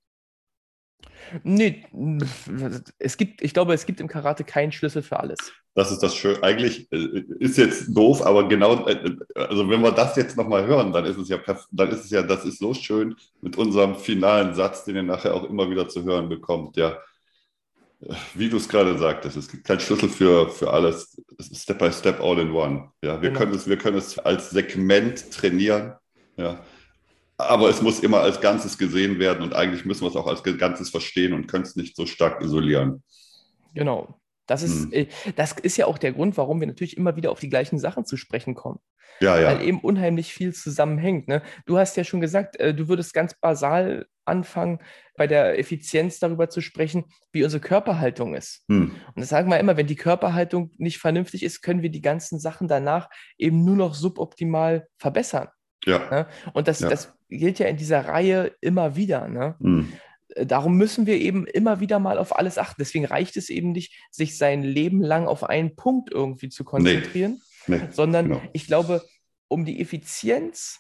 [1.44, 1.86] Nee,
[3.00, 5.38] es gibt, ich glaube, es gibt im Karate keinen Schlüssel für alles.
[5.74, 6.44] Das ist das Schöne.
[6.44, 10.92] Eigentlich äh, ist jetzt doof, aber genau, äh, also wenn wir das jetzt nochmal hören,
[10.92, 11.40] dann ist es ja,
[11.72, 15.34] dann ist es ja, das ist so schön mit unserem finalen Satz, den ihr nachher
[15.34, 16.76] auch immer wieder zu hören bekommt.
[16.76, 16.98] Ja,
[18.34, 21.22] wie du es gerade sagtest, es gibt keinen Schlüssel für, für alles.
[21.54, 22.90] Step by Step, all in one.
[23.04, 23.40] Ja, wir genau.
[23.40, 25.94] können es, wir können es als Segment trainieren.
[26.36, 26.60] Ja,
[27.50, 30.44] aber es muss immer als Ganzes gesehen werden und eigentlich müssen wir es auch als
[30.44, 33.04] Ganzes verstehen und können es nicht so stark isolieren.
[33.74, 34.20] Genau.
[34.48, 34.94] Das ist, hm.
[34.94, 37.80] Äh, das ist ja auch der Grund, warum wir natürlich immer wieder auf die gleichen
[37.80, 38.80] Sachen zu sprechen kommen.
[39.22, 39.48] Ja, ja.
[39.48, 41.28] Weil eben unheimlich viel zusammenhängt.
[41.28, 41.42] Ne?
[41.66, 44.80] Du hast ja schon gesagt, äh, du würdest ganz basal anfangen,
[45.16, 48.64] bei der Effizienz darüber zu sprechen, wie unsere Körperhaltung ist.
[48.68, 48.92] Hm.
[49.16, 52.40] Und das sagen wir immer, wenn die Körperhaltung nicht vernünftig ist, können wir die ganzen
[52.40, 55.50] Sachen danach eben nur noch suboptimal verbessern.
[55.86, 56.10] Ja.
[56.10, 56.28] Ne?
[56.54, 56.90] Und das, ja.
[56.90, 59.28] das gilt ja in dieser Reihe immer wieder.
[59.28, 59.56] Ne?
[59.60, 59.94] Mhm.
[60.36, 62.82] äh, darum müssen wir eben immer wieder mal auf alles achten.
[62.82, 67.42] Deswegen reicht es eben nicht, sich sein Leben lang auf einen Punkt irgendwie zu konzentrieren,
[67.68, 68.42] nee, nee, sondern genau.
[68.54, 69.04] ich glaube,
[69.48, 70.80] um die Effizienz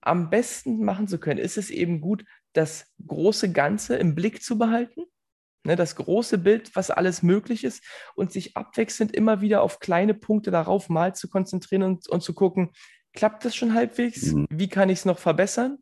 [0.00, 4.58] am besten machen zu können, ist es eben gut, das große Ganze im Blick zu
[4.58, 5.02] behalten.
[5.62, 10.14] Ne, das große Bild, was alles möglich ist, und sich abwechselnd immer wieder auf kleine
[10.14, 12.70] Punkte darauf mal zu konzentrieren und, und zu gucken,
[13.12, 14.32] klappt das schon halbwegs?
[14.32, 14.46] Mhm.
[14.50, 15.78] Wie kann ich es noch verbessern?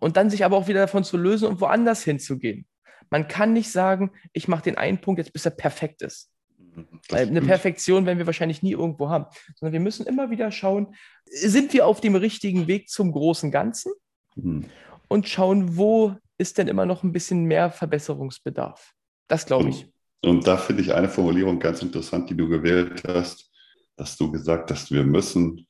[0.00, 2.66] Und dann sich aber auch wieder davon zu lösen und woanders hinzugehen.
[3.10, 6.30] Man kann nicht sagen, ich mache den einen Punkt jetzt, bis er perfekt ist.
[6.58, 10.50] Mhm, Weil eine Perfektion werden wir wahrscheinlich nie irgendwo haben, sondern wir müssen immer wieder
[10.50, 10.94] schauen,
[11.26, 13.92] sind wir auf dem richtigen Weg zum großen Ganzen
[14.34, 14.66] mhm.
[15.08, 18.92] und schauen, wo ist denn immer noch ein bisschen mehr Verbesserungsbedarf.
[19.28, 19.86] Das glaube ich.
[20.22, 23.50] Und, und da finde ich eine Formulierung ganz interessant, die du gewählt hast,
[23.96, 25.66] dass du gesagt hast, wir müssen,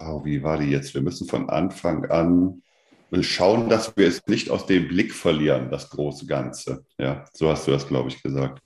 [0.00, 0.94] oh, wie war die jetzt?
[0.94, 2.62] Wir müssen von Anfang an
[3.20, 6.84] schauen, dass wir es nicht aus dem Blick verlieren, das große Ganze.
[6.98, 8.60] Ja, so hast du das, glaube ich, gesagt.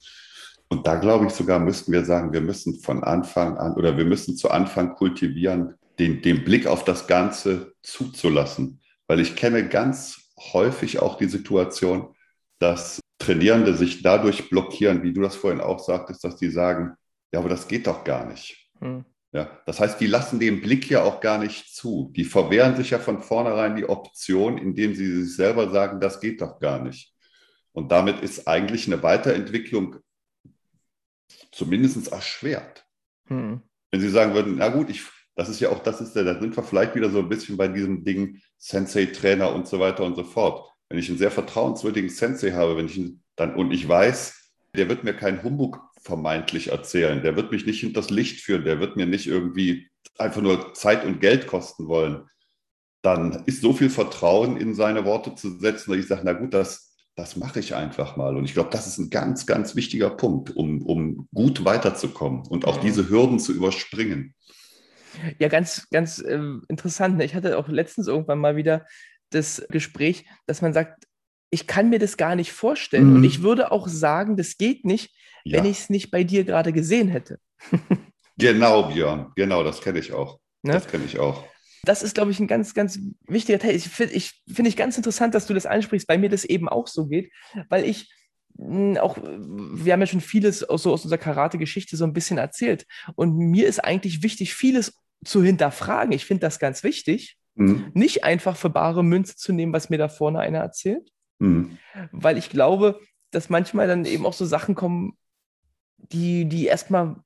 [0.68, 4.04] Und da glaube ich sogar, müssten wir sagen, wir müssen von Anfang an oder wir
[4.04, 8.80] müssen zu Anfang kultivieren, den, den Blick auf das Ganze zuzulassen.
[9.06, 12.14] Weil ich kenne ganz häufig auch die Situation,
[12.58, 16.94] dass Trainierende sich dadurch blockieren, wie du das vorhin auch sagtest, dass die sagen,
[17.32, 18.68] ja, aber das geht doch gar nicht.
[18.80, 19.04] Hm.
[19.32, 22.12] Ja, das heißt, die lassen den Blick ja auch gar nicht zu.
[22.14, 26.42] Die verwehren sich ja von vornherein die Option, indem sie sich selber sagen, das geht
[26.42, 27.14] doch gar nicht.
[27.72, 29.96] Und damit ist eigentlich eine Weiterentwicklung
[31.50, 32.84] zumindest erschwert.
[33.28, 33.62] Hm.
[33.90, 35.02] Wenn sie sagen würden, na gut, ich,
[35.34, 37.56] das ist ja auch, das ist der, da sind wir vielleicht wieder so ein bisschen
[37.56, 40.70] bei diesem Ding Sensei-Trainer und so weiter und so fort.
[40.90, 43.00] Wenn ich einen sehr vertrauenswürdigen Sensei habe, wenn ich
[43.36, 47.22] dann und ich weiß, der wird mir keinen Humbug vermeintlich erzählen.
[47.22, 49.88] Der wird mich nicht hinters Licht führen, der wird mir nicht irgendwie
[50.18, 52.28] einfach nur Zeit und Geld kosten wollen.
[53.02, 56.54] Dann ist so viel Vertrauen in seine Worte zu setzen, dass ich sage, na gut,
[56.54, 58.36] das, das mache ich einfach mal.
[58.36, 62.66] Und ich glaube, das ist ein ganz, ganz wichtiger Punkt, um, um gut weiterzukommen und
[62.66, 64.34] auch diese Hürden zu überspringen.
[65.38, 67.16] Ja, ganz, ganz äh, interessant.
[67.18, 67.24] Ne?
[67.24, 68.86] Ich hatte auch letztens irgendwann mal wieder
[69.30, 71.06] das Gespräch, dass man sagt,
[71.52, 73.10] ich kann mir das gar nicht vorstellen.
[73.10, 73.16] Mhm.
[73.16, 75.58] Und ich würde auch sagen, das geht nicht, ja.
[75.58, 77.38] wenn ich es nicht bei dir gerade gesehen hätte.
[78.38, 79.30] genau, Björn.
[79.36, 80.40] Genau, das kenne ich auch.
[80.62, 80.72] Ne?
[80.72, 81.44] Das kenne ich auch.
[81.84, 83.76] Das ist, glaube ich, ein ganz, ganz wichtiger Teil.
[83.76, 86.68] Ich finde ich, find ich ganz interessant, dass du das ansprichst, weil mir das eben
[86.68, 87.30] auch so geht,
[87.68, 88.10] weil ich
[88.56, 92.38] hm, auch, wir haben ja schon vieles aus, so aus unserer Karate-Geschichte so ein bisschen
[92.38, 92.86] erzählt.
[93.14, 96.12] Und mir ist eigentlich wichtig, vieles zu hinterfragen.
[96.12, 97.36] Ich finde das ganz wichtig.
[97.56, 97.90] Mhm.
[97.92, 101.11] Nicht einfach für bare Münze zu nehmen, was mir da vorne einer erzählt,
[101.42, 101.78] Mhm.
[102.12, 103.00] Weil ich glaube,
[103.30, 105.16] dass manchmal dann eben auch so Sachen kommen,
[105.96, 107.16] die, die erstmal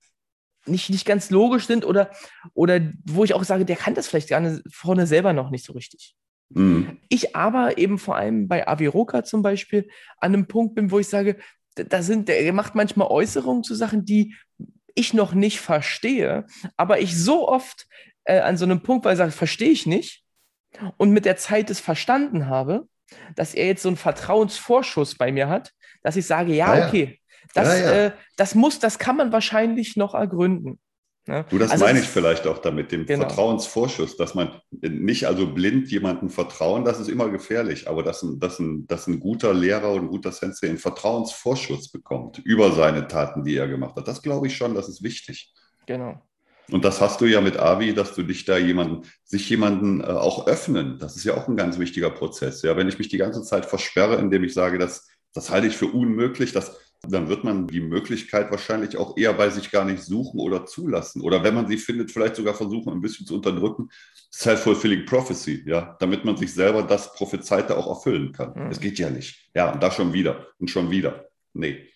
[0.64, 2.10] nicht, nicht ganz logisch sind oder,
[2.54, 5.72] oder wo ich auch sage, der kann das vielleicht gerne vorne selber noch nicht so
[5.72, 6.16] richtig.
[6.48, 6.98] Mhm.
[7.08, 11.08] Ich aber eben vor allem bei Aviroka zum Beispiel an einem Punkt bin, wo ich
[11.08, 11.36] sage,
[11.74, 14.34] da sind, der macht manchmal Äußerungen zu Sachen, die
[14.94, 17.86] ich noch nicht verstehe, aber ich so oft
[18.24, 20.24] äh, an so einem Punkt, weil ich sage, verstehe ich nicht
[20.96, 22.88] und mit der Zeit es verstanden habe,
[23.34, 27.20] dass er jetzt so einen Vertrauensvorschuss bei mir hat, dass ich sage, ja, ja okay,
[27.54, 28.06] das, ja, ja.
[28.06, 30.78] Äh, das muss, das kann man wahrscheinlich noch ergründen.
[31.28, 31.44] Ne?
[31.50, 33.26] Du, das also meine ich vielleicht auch damit, dem genau.
[33.26, 38.38] Vertrauensvorschuss, dass man nicht also blind jemandem vertrauen, das ist immer gefährlich, aber dass ein,
[38.38, 43.08] dass ein, dass ein guter Lehrer und ein guter Sensei einen Vertrauensvorschuss bekommt über seine
[43.08, 44.06] Taten, die er gemacht hat.
[44.06, 45.52] Das glaube ich schon, das ist wichtig.
[45.86, 46.22] Genau.
[46.70, 50.04] Und das hast du ja mit Avi, dass du dich da jemanden, sich jemanden äh,
[50.04, 50.98] auch öffnen.
[50.98, 52.62] Das ist ja auch ein ganz wichtiger Prozess.
[52.62, 55.76] Ja, wenn ich mich die ganze Zeit versperre, indem ich sage, das, das halte ich
[55.76, 60.02] für unmöglich, das, dann wird man die Möglichkeit wahrscheinlich auch eher bei sich gar nicht
[60.02, 61.22] suchen oder zulassen.
[61.22, 63.88] Oder wenn man sie findet, vielleicht sogar versuchen, ein bisschen zu unterdrücken.
[64.32, 68.52] Self-fulfilling prophecy, ja, damit man sich selber das Prophezeite auch erfüllen kann.
[68.54, 68.70] Mhm.
[68.70, 69.50] Es geht ja nicht.
[69.54, 71.28] Ja, und da schon wieder und schon wieder.
[71.52, 71.88] Nee.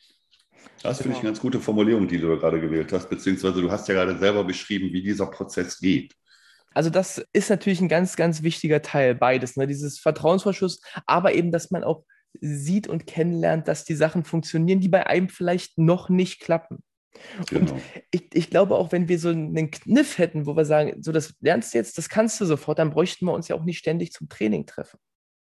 [0.83, 1.03] Das genau.
[1.03, 3.95] finde ich eine ganz gute Formulierung, die du gerade gewählt hast, beziehungsweise du hast ja
[3.95, 6.15] gerade selber beschrieben, wie dieser Prozess geht.
[6.73, 9.67] Also das ist natürlich ein ganz, ganz wichtiger Teil, beides, ne?
[9.67, 12.05] dieses Vertrauensvorschuss, aber eben, dass man auch
[12.41, 16.83] sieht und kennenlernt, dass die Sachen funktionieren, die bei einem vielleicht noch nicht klappen.
[17.49, 17.73] Genau.
[17.73, 21.11] Und ich, ich glaube auch, wenn wir so einen Kniff hätten, wo wir sagen, so
[21.13, 23.79] das lernst du jetzt, das kannst du sofort, dann bräuchten wir uns ja auch nicht
[23.79, 24.99] ständig zum Training treffen.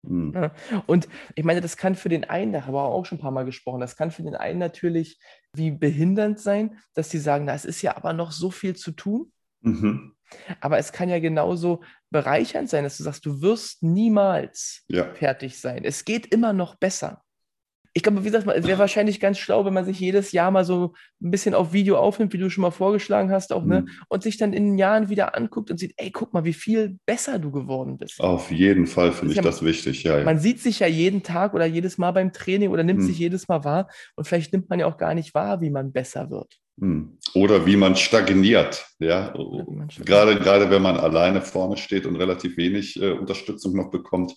[0.07, 0.33] Mhm.
[0.35, 0.53] Ja,
[0.87, 3.31] und ich meine, das kann für den einen, da haben wir auch schon ein paar
[3.31, 5.19] Mal gesprochen, das kann für den einen natürlich
[5.53, 8.93] wie behindernd sein, dass die sagen, na, es ist ja aber noch so viel zu
[8.93, 9.33] tun.
[9.61, 10.15] Mhm.
[10.61, 15.13] Aber es kann ja genauso bereichernd sein, dass du sagst, du wirst niemals ja.
[15.15, 15.85] fertig sein.
[15.85, 17.23] Es geht immer noch besser.
[17.97, 20.67] Ich glaube, wie gesagt, es wäre wahrscheinlich ganz schlau, wenn man sich jedes Jahr mal
[20.67, 23.81] so ein bisschen auf Video aufnimmt, wie du schon mal vorgeschlagen hast, auch, ne?
[23.81, 23.89] Mhm.
[24.11, 26.99] Und sich dann in den Jahren wieder anguckt und sieht, ey, guck mal, wie viel
[27.07, 28.21] besser du geworden bist.
[28.21, 31.23] Auf jeden Fall finde ich ja, das wichtig, ja, ja, Man sieht sich ja jeden
[31.23, 33.07] Tag oder jedes Mal beim Training oder nimmt mhm.
[33.07, 35.91] sich jedes Mal wahr und vielleicht nimmt man ja auch gar nicht wahr, wie man
[35.91, 36.59] besser wird.
[36.77, 37.17] Mhm.
[37.33, 39.33] Oder wie man stagniert, ja.
[39.35, 40.07] Man stagniert.
[40.07, 44.35] Gerade, gerade wenn man alleine vorne steht und relativ wenig äh, Unterstützung noch bekommt,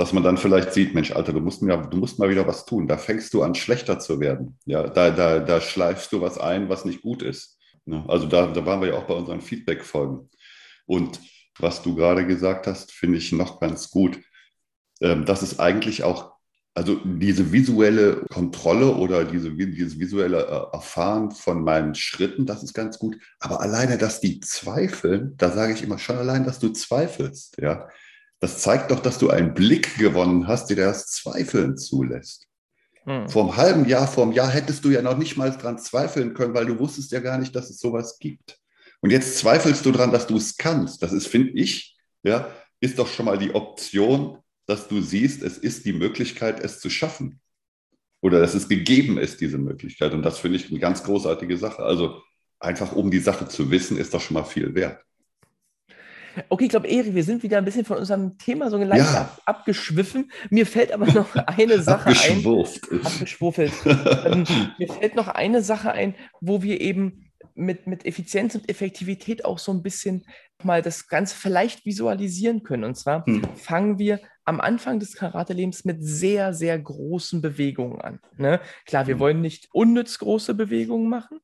[0.00, 2.64] dass man dann vielleicht sieht, Mensch, Alter, du musst, ja, du musst mal wieder was
[2.64, 2.88] tun.
[2.88, 4.56] Da fängst du an, schlechter zu werden.
[4.64, 7.58] Ja, da, da, da schleifst du was ein, was nicht gut ist.
[7.84, 10.30] Ja, also da, da waren wir ja auch bei unseren Feedback-Folgen.
[10.86, 11.20] Und
[11.58, 14.18] was du gerade gesagt hast, finde ich noch ganz gut.
[15.02, 16.32] Ähm, das ist eigentlich auch,
[16.72, 22.72] also diese visuelle Kontrolle oder diese, dieses visuelle äh, Erfahren von meinen Schritten, das ist
[22.72, 23.18] ganz gut.
[23.38, 27.58] Aber alleine, dass die zweifeln, da sage ich immer schon allein, dass du zweifelst.
[27.60, 27.86] Ja,
[28.40, 32.48] das zeigt doch, dass du einen Blick gewonnen hast, der das Zweifeln zulässt.
[33.04, 33.28] Hm.
[33.28, 36.34] Vor einem halben Jahr, vor einem Jahr hättest du ja noch nicht mal dran zweifeln
[36.34, 38.58] können, weil du wusstest ja gar nicht, dass es sowas gibt.
[39.00, 41.02] Und jetzt zweifelst du dran, dass du es kannst.
[41.02, 42.50] Das ist, finde ich, ja,
[42.80, 46.90] ist doch schon mal die Option, dass du siehst, es ist die Möglichkeit, es zu
[46.90, 47.40] schaffen.
[48.22, 50.12] Oder dass es gegeben ist, diese Möglichkeit.
[50.12, 51.82] Und das finde ich eine ganz großartige Sache.
[51.82, 52.22] Also
[52.58, 55.02] einfach um die Sache zu wissen, ist doch schon mal viel wert.
[56.48, 59.22] Okay, ich glaube, Eri, wir sind wieder ein bisschen von unserem Thema so leicht ja.
[59.22, 60.30] ab, abgeschwiffen.
[60.50, 62.44] Mir fällt aber noch eine Sache ein.
[63.04, 63.72] Abgeschwuffelt.
[63.84, 64.44] ähm,
[64.78, 69.58] mir fällt noch eine Sache ein, wo wir eben mit, mit Effizienz und Effektivität auch
[69.58, 70.24] so ein bisschen
[70.62, 72.84] mal das Ganze vielleicht visualisieren können.
[72.84, 73.42] Und zwar hm.
[73.56, 78.20] fangen wir am Anfang des Karate-Lebens mit sehr, sehr großen Bewegungen an.
[78.36, 78.60] Ne?
[78.86, 79.20] Klar, wir hm.
[79.20, 81.40] wollen nicht unnütz große Bewegungen machen,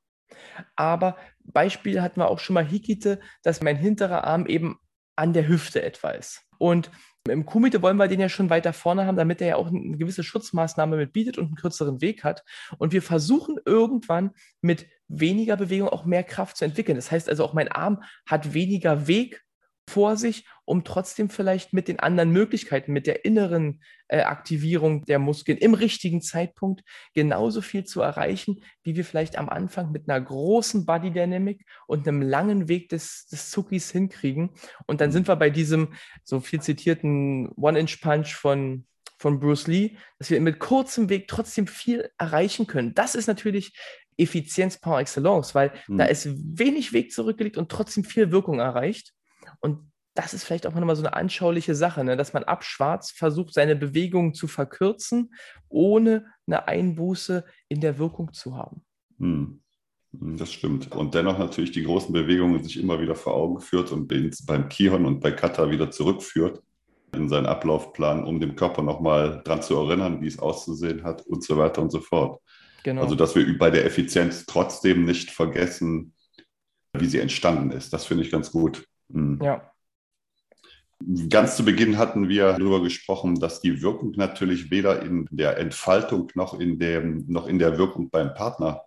[0.75, 4.79] aber Beispiel hatten wir auch schon mal Hikite, dass mein hinterer Arm eben
[5.17, 6.43] an der Hüfte etwa ist.
[6.59, 6.91] Und
[7.29, 9.97] im Kumite wollen wir den ja schon weiter vorne haben, damit er ja auch eine
[9.97, 12.45] gewisse Schutzmaßnahme mit bietet und einen kürzeren Weg hat.
[12.79, 16.97] Und wir versuchen irgendwann mit weniger Bewegung auch mehr Kraft zu entwickeln.
[16.97, 19.46] Das heißt also auch mein Arm hat weniger Weg
[19.89, 25.19] vor sich, um trotzdem vielleicht mit den anderen Möglichkeiten, mit der inneren äh, Aktivierung der
[25.19, 26.83] Muskeln im richtigen Zeitpunkt
[27.15, 32.07] genauso viel zu erreichen, wie wir vielleicht am Anfang mit einer großen Body Dynamic und
[32.07, 34.51] einem langen Weg des, des Zuckis hinkriegen.
[34.87, 35.95] Und dann sind wir bei diesem
[36.25, 38.87] so viel zitierten One-Inch-Punch von,
[39.19, 42.93] von Bruce Lee, dass wir mit kurzem Weg trotzdem viel erreichen können.
[42.95, 43.73] Das ist natürlich
[44.19, 45.99] Effizienz par excellence, weil mhm.
[45.99, 49.13] da ist wenig Weg zurückgelegt und trotzdem viel Wirkung erreicht.
[49.61, 52.17] Und das ist vielleicht auch nochmal so eine anschauliche Sache, ne?
[52.17, 55.35] dass man ab Schwarz versucht, seine Bewegungen zu verkürzen,
[55.69, 58.83] ohne eine Einbuße in der Wirkung zu haben.
[59.19, 59.61] Hm.
[60.19, 60.37] hm.
[60.37, 60.93] Das stimmt.
[60.93, 64.09] Und dennoch natürlich die großen Bewegungen sich immer wieder vor Augen führt und
[64.47, 66.63] beim Kihon und bei Kata wieder zurückführt
[67.15, 71.45] in seinen Ablaufplan, um dem Körper nochmal dran zu erinnern, wie es auszusehen hat und
[71.45, 72.41] so weiter und so fort.
[72.85, 73.03] Genau.
[73.03, 76.15] Also, dass wir bei der Effizienz trotzdem nicht vergessen,
[76.93, 77.93] wie sie entstanden ist.
[77.93, 78.87] Das finde ich ganz gut.
[79.09, 79.41] Mhm.
[79.43, 79.73] Ja.
[81.29, 86.33] Ganz zu Beginn hatten wir darüber gesprochen, dass die Wirkung natürlich weder in der Entfaltung
[86.35, 88.83] noch in, dem, noch in der Wirkung beim Partner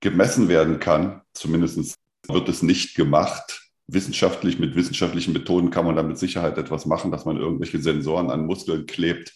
[0.00, 1.22] gemessen werden kann.
[1.32, 1.96] Zumindest
[2.28, 3.62] wird es nicht gemacht.
[3.88, 8.30] Wissenschaftlich, mit wissenschaftlichen Methoden kann man da mit Sicherheit etwas machen, dass man irgendwelche Sensoren
[8.30, 9.34] an Muskeln klebt.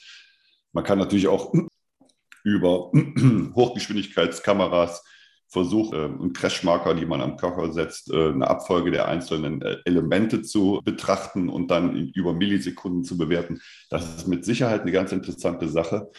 [0.73, 1.53] Man kann natürlich auch
[2.45, 2.93] über
[3.55, 5.03] Hochgeschwindigkeitskameras
[5.49, 9.79] versucht, äh, und Crashmarker, die man am Körper setzt, äh, eine Abfolge der einzelnen äh,
[9.85, 13.61] Elemente zu betrachten und dann über Millisekunden zu bewerten.
[13.91, 16.11] Das ist mit Sicherheit eine ganz interessante Sache.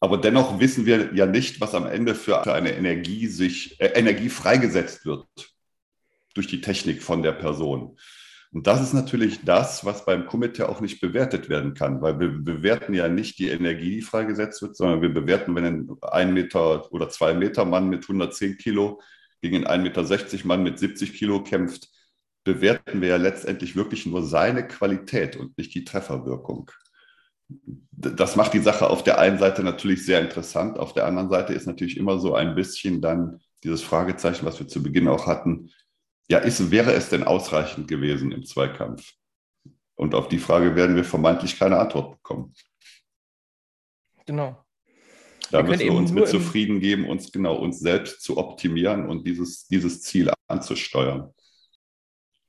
[0.00, 4.28] Aber dennoch wissen wir ja nicht, was am Ende für eine Energie sich, äh, Energie
[4.28, 5.26] freigesetzt wird
[6.34, 7.96] durch die Technik von der Person.
[8.52, 12.28] Und das ist natürlich das, was beim Komitee auch nicht bewertet werden kann, weil wir
[12.28, 16.92] bewerten ja nicht die Energie, die freigesetzt wird, sondern wir bewerten, wenn ein ein Meter
[16.92, 19.00] oder zwei Meter Mann mit 110 Kilo
[19.40, 21.88] gegen einen 1,60 Meter Mann mit 70 Kilo kämpft,
[22.44, 26.70] bewerten wir ja letztendlich wirklich nur seine Qualität und nicht die Trefferwirkung.
[27.90, 31.54] Das macht die Sache auf der einen Seite natürlich sehr interessant, auf der anderen Seite
[31.54, 35.70] ist natürlich immer so ein bisschen dann dieses Fragezeichen, was wir zu Beginn auch hatten,
[36.28, 39.12] ja, ist, wäre es denn ausreichend gewesen im Zweikampf?
[39.94, 42.54] Und auf die Frage werden wir vermeintlich keine Antwort bekommen.
[44.26, 44.64] Genau.
[45.50, 49.26] Da wir müssen wir uns mit zufrieden geben, uns genau uns selbst zu optimieren und
[49.26, 51.32] dieses, dieses Ziel anzusteuern.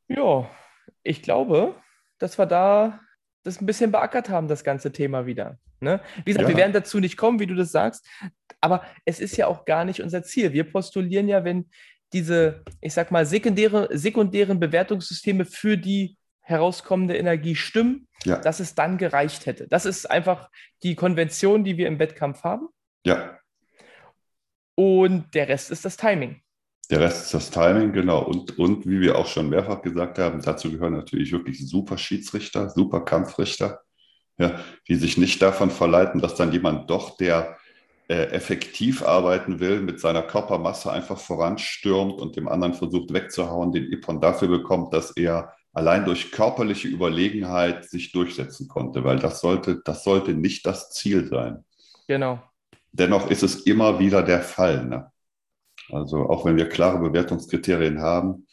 [0.07, 0.49] Ja,
[1.03, 1.75] ich glaube,
[2.19, 3.01] dass wir da
[3.43, 5.59] das ein bisschen beackert haben, das ganze Thema wieder.
[5.81, 5.99] Ne?
[6.23, 6.47] Wie gesagt, ja.
[6.47, 8.07] wir werden dazu nicht kommen, wie du das sagst,
[8.61, 10.53] aber es ist ja auch gar nicht unser Ziel.
[10.53, 11.69] Wir postulieren ja, wenn
[12.13, 18.37] diese, ich sag mal, sekundäre, sekundären Bewertungssysteme für die herauskommende Energie stimmen, ja.
[18.37, 19.67] dass es dann gereicht hätte.
[19.69, 20.49] Das ist einfach
[20.83, 22.67] die Konvention, die wir im Wettkampf haben.
[23.05, 23.39] Ja.
[24.75, 26.41] Und der Rest ist das Timing.
[26.89, 28.23] Der Rest ist das Timing, genau.
[28.23, 32.69] Und, und wie wir auch schon mehrfach gesagt haben, dazu gehören natürlich wirklich super Schiedsrichter,
[32.69, 33.81] super Kampfrichter,
[34.37, 37.57] ja, die sich nicht davon verleiten, dass dann jemand doch, der
[38.07, 44.19] effektiv arbeiten will, mit seiner Körpermasse einfach voranstürmt und dem anderen versucht wegzuhauen, den Ippon
[44.19, 50.03] dafür bekommt, dass er allein durch körperliche Überlegenheit sich durchsetzen konnte, weil das sollte, das
[50.03, 51.65] sollte nicht das Ziel sein.
[52.07, 52.39] Genau.
[52.91, 54.85] Dennoch ist es immer wieder der Fall.
[54.85, 55.11] Ne?
[55.89, 58.47] Also auch wenn wir klare Bewertungskriterien haben,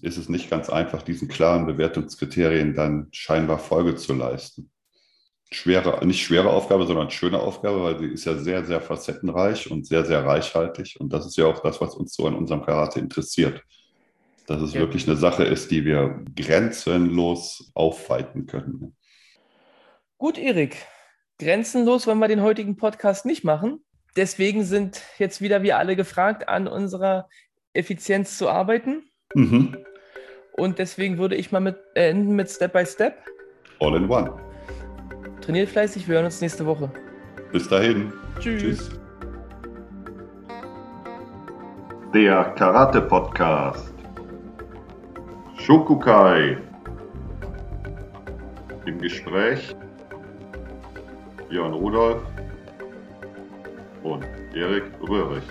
[0.00, 4.70] ist es nicht ganz einfach, diesen klaren Bewertungskriterien dann scheinbar Folge zu leisten.
[5.50, 9.86] Schwere, nicht schwere Aufgabe, sondern schöne Aufgabe, weil sie ist ja sehr, sehr facettenreich und
[9.86, 10.96] sehr, sehr reichhaltig.
[11.00, 13.62] Und das ist ja auch das, was uns so an unserem Karate interessiert
[14.48, 14.80] dass es ja.
[14.80, 18.96] wirklich eine Sache ist, die wir grenzenlos aufweiten können.
[20.16, 20.76] Gut, Erik.
[21.38, 23.84] Grenzenlos wollen wir den heutigen Podcast nicht machen.
[24.16, 27.28] Deswegen sind jetzt wieder wir alle gefragt, an unserer
[27.74, 29.02] Effizienz zu arbeiten.
[29.34, 29.76] Mhm.
[30.52, 33.18] Und deswegen würde ich mal mit, äh, enden mit Step by Step.
[33.78, 34.47] All in one.
[35.48, 36.90] Trainiert fleißig, wir hören uns nächste Woche.
[37.52, 38.12] Bis dahin.
[38.38, 38.60] Tschüss.
[38.60, 39.00] Tschüss.
[42.12, 43.94] Der Karate Podcast.
[45.56, 46.58] Shokukai.
[48.84, 49.74] Im Gespräch
[51.48, 52.20] Björn Rudolf
[54.02, 55.44] und Erik Röhrig.